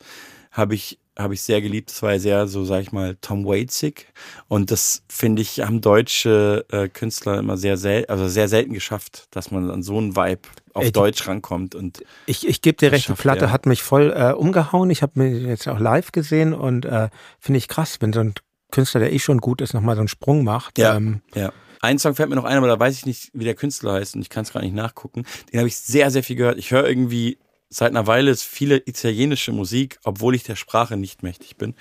[0.51, 1.89] habe ich habe ich sehr geliebt.
[1.91, 4.07] Das war ja sehr, so sag ich mal, Tom Waitsig.
[4.47, 9.27] Und das finde ich, haben deutsche äh, Künstler immer sehr selten, also sehr selten geschafft,
[9.31, 10.41] dass man an so einen Vibe
[10.73, 11.75] auf Ey, Deutsch rankommt.
[11.75, 13.51] Und ich ich gebe dir recht, die Platte er.
[13.51, 14.89] hat mich voll äh, umgehauen.
[14.89, 17.09] Ich habe mir jetzt auch live gesehen und äh,
[17.39, 18.33] finde ich krass, wenn so ein
[18.71, 20.77] Künstler, der eh schon gut ist, nochmal so einen Sprung macht.
[20.77, 21.51] Ja, ähm, ja.
[21.81, 24.15] Ein Song fällt mir noch ein, aber da weiß ich nicht, wie der Künstler heißt
[24.15, 25.23] und ich kann es gar nicht nachgucken.
[25.51, 26.57] Den habe ich sehr, sehr viel gehört.
[26.57, 27.37] Ich höre irgendwie
[27.69, 31.75] seit einer Weile viele italienische Musik, obwohl ich der Sprache nicht mächtig bin.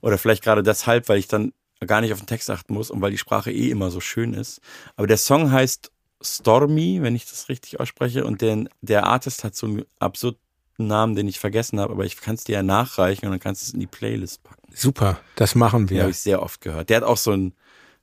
[0.00, 1.52] Oder vielleicht gerade deshalb, weil ich dann
[1.86, 4.34] gar nicht auf den Text achten muss und weil die Sprache eh immer so schön
[4.34, 4.60] ist.
[4.96, 5.90] Aber der Song heißt
[6.22, 8.24] Stormy, wenn ich das richtig ausspreche.
[8.24, 10.38] Und den, der Artist hat so einen absurden
[10.78, 13.62] Namen, den ich vergessen habe, aber ich kann es dir ja nachreichen und dann kannst
[13.62, 14.72] du es in die Playlist packen.
[14.74, 15.96] Super, das machen wir.
[15.96, 16.88] Den habe ich sehr oft gehört.
[16.88, 17.52] Der hat auch so ein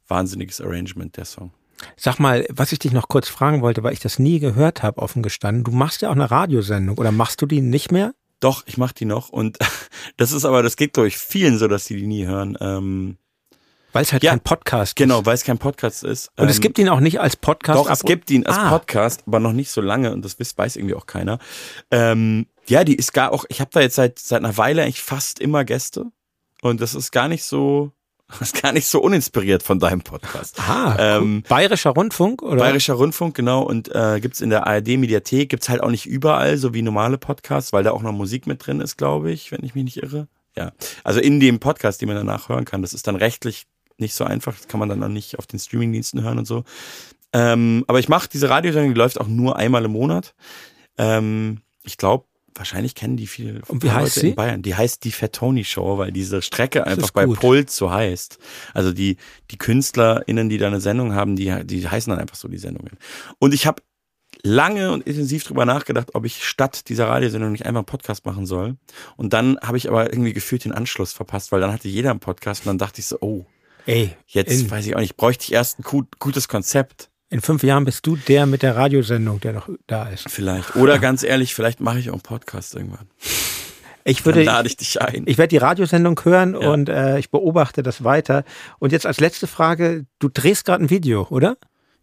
[0.07, 1.51] wahnsinniges Arrangement, der Song.
[1.95, 5.01] Sag mal, was ich dich noch kurz fragen wollte, weil ich das nie gehört habe,
[5.01, 5.63] offen gestanden.
[5.63, 8.13] Du machst ja auch eine Radiosendung oder machst du die nicht mehr?
[8.39, 9.57] Doch, ich mach die noch und
[10.17, 12.57] das ist aber, das geht glaube ich vielen so, dass die die nie hören.
[12.61, 13.17] Ähm,
[13.91, 15.17] weil es halt ja, kein Podcast genau, ist.
[15.19, 16.29] Genau, weil es kein Podcast ist.
[16.37, 17.79] Und ähm, es gibt ihn auch nicht als Podcast.
[17.79, 18.69] Doch, es gibt ihn als ah.
[18.69, 21.39] Podcast, aber noch nicht so lange und das weiß irgendwie auch keiner.
[21.89, 25.01] Ähm, ja, die ist gar auch, ich habe da jetzt seit, seit einer Weile eigentlich
[25.01, 26.05] fast immer Gäste
[26.61, 27.91] und das ist gar nicht so,
[28.29, 30.59] das ist gar nicht so uninspiriert von deinem Podcast.
[30.59, 32.57] Ah, ähm, Bayerischer Rundfunk, oder?
[32.57, 33.63] Bayerischer Rundfunk, genau.
[33.63, 37.73] Und äh, gibt's in der ARD-Mediathek, gibt's halt auch nicht überall, so wie normale Podcasts,
[37.73, 40.27] weil da auch noch Musik mit drin ist, glaube ich, wenn ich mich nicht irre.
[40.55, 40.71] Ja.
[41.03, 42.81] Also in dem Podcast, den man danach hören kann.
[42.81, 43.65] Das ist dann rechtlich
[43.97, 44.55] nicht so einfach.
[44.55, 46.63] Das kann man dann auch nicht auf den Streamingdiensten hören und so.
[47.33, 50.33] Ähm, aber ich mache diese Radiosendung, die läuft auch nur einmal im Monat.
[50.97, 52.25] Ähm, ich glaube,
[52.55, 54.29] wahrscheinlich kennen die viele Und wie heißt sie?
[54.29, 54.61] in Bayern.
[54.61, 58.37] Die heißt die Fettoni Show, weil diese Strecke einfach bei Puls so heißt.
[58.73, 59.17] Also die,
[59.51, 62.97] die KünstlerInnen, die da eine Sendung haben, die, die heißen dann einfach so die Sendungen.
[63.39, 63.81] Und ich habe
[64.43, 68.45] lange und intensiv drüber nachgedacht, ob ich statt dieser Radiosendung nicht einfach einen Podcast machen
[68.45, 68.77] soll.
[69.17, 72.19] Und dann habe ich aber irgendwie gefühlt den Anschluss verpasst, weil dann hatte jeder einen
[72.19, 73.45] Podcast und dann dachte ich so, oh,
[73.85, 77.08] Ey, jetzt weiß ich auch nicht, bräuchte ich erst ein gutes Konzept.
[77.31, 80.29] In fünf Jahren bist du der mit der Radiosendung, der noch da ist.
[80.29, 80.75] Vielleicht.
[80.75, 83.07] Oder ganz ehrlich, vielleicht mache ich auch einen Podcast irgendwann.
[84.03, 85.23] Ich würde, Dann lade ich dich ein.
[85.27, 86.71] Ich werde die Radiosendung hören ja.
[86.71, 88.43] und äh, ich beobachte das weiter.
[88.79, 91.57] Und jetzt als letzte Frage, du drehst gerade ein Video, oder?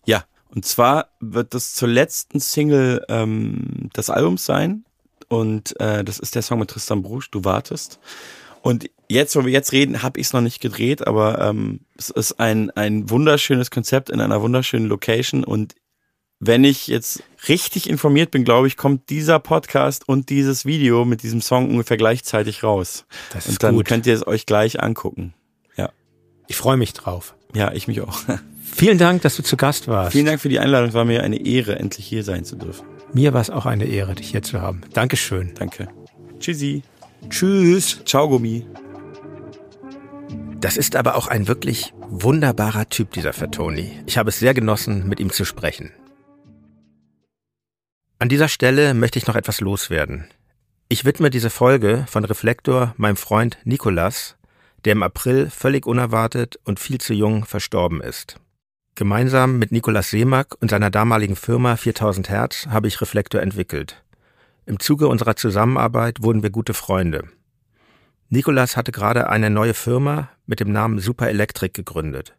[0.05, 0.25] Ja,
[0.55, 4.85] und zwar wird das zur letzten Single ähm, des Albums sein.
[5.29, 7.99] Und äh, das ist der Song mit Tristan Brusch, Du wartest.
[8.67, 12.11] Und jetzt, wo wir jetzt reden, habe ich es noch nicht gedreht, aber ähm, es
[12.11, 15.45] ist ein, ein wunderschönes Konzept in einer wunderschönen Location.
[15.45, 15.77] Und
[16.41, 21.23] wenn ich jetzt richtig informiert bin, glaube ich, kommt dieser Podcast und dieses Video mit
[21.23, 23.05] diesem Song ungefähr gleichzeitig raus.
[23.33, 23.87] Das ist und dann gut.
[23.87, 25.33] könnt ihr es euch gleich angucken.
[25.77, 25.91] Ja.
[26.49, 27.37] Ich freue mich drauf.
[27.55, 28.19] Ja, ich mich auch.
[28.65, 30.11] Vielen Dank, dass du zu Gast warst.
[30.11, 30.89] Vielen Dank für die Einladung.
[30.89, 32.85] Es war mir eine Ehre, endlich hier sein zu dürfen.
[33.13, 34.81] Mir war es auch eine Ehre, dich hier zu haben.
[34.93, 35.55] Dankeschön.
[35.55, 35.87] Danke.
[36.41, 36.83] Tschüssi.
[37.29, 38.03] Tschüss.
[38.05, 38.67] Ciao, Gummi.
[40.61, 44.03] Das ist aber auch ein wirklich wunderbarer Typ, dieser Fatoni.
[44.07, 45.93] Ich habe es sehr genossen, mit ihm zu sprechen.
[48.19, 50.25] An dieser Stelle möchte ich noch etwas loswerden.
[50.89, 54.37] Ich widme diese Folge von Reflektor meinem Freund Nikolas,
[54.85, 58.41] der im April völlig unerwartet und viel zu jung verstorben ist.
[58.95, 64.03] Gemeinsam mit Nikolas Seemack und seiner damaligen Firma 4000 Hertz habe ich Reflektor entwickelt.
[64.69, 67.23] Im Zuge unserer Zusammenarbeit wurden wir gute Freunde.
[68.31, 72.35] Nikolas hatte gerade eine neue Firma mit dem Namen Super Electric gegründet.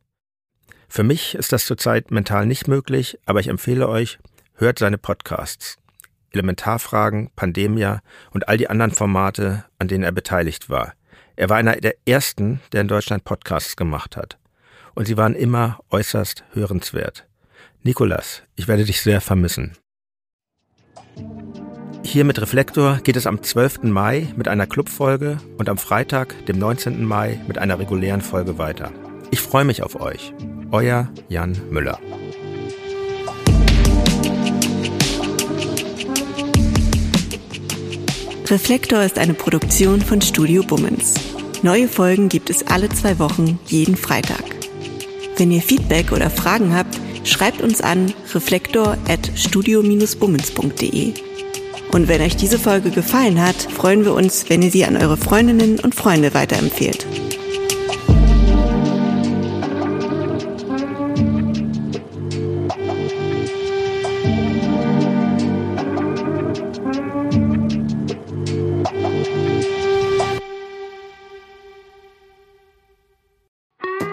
[0.89, 4.19] Für mich ist das zurzeit mental nicht möglich, aber ich empfehle euch,
[4.55, 5.77] hört seine Podcasts.
[6.31, 8.01] Elementarfragen, Pandemia
[8.31, 10.95] und all die anderen Formate, an denen er beteiligt war.
[11.37, 14.37] Er war einer der ersten, der in Deutschland Podcasts gemacht hat.
[14.95, 17.25] Und sie waren immer äußerst hörenswert.
[17.83, 19.77] Nikolas, ich werde dich sehr vermissen.
[22.09, 23.83] Hier mit Reflektor geht es am 12.
[23.83, 27.03] Mai mit einer Clubfolge und am Freitag, dem 19.
[27.03, 28.93] Mai, mit einer regulären Folge weiter.
[29.29, 30.31] Ich freue mich auf euch.
[30.71, 31.99] Euer Jan Müller.
[38.49, 41.15] Reflektor ist eine Produktion von Studio Bummens.
[41.61, 44.45] Neue Folgen gibt es alle zwei Wochen, jeden Freitag.
[45.35, 51.26] Wenn ihr Feedback oder Fragen habt, schreibt uns an reflektor at studio-bummens.de.
[51.91, 55.17] Und wenn euch diese Folge gefallen hat, freuen wir uns, wenn ihr sie an eure
[55.17, 57.07] Freundinnen und Freunde weiterempfehlt.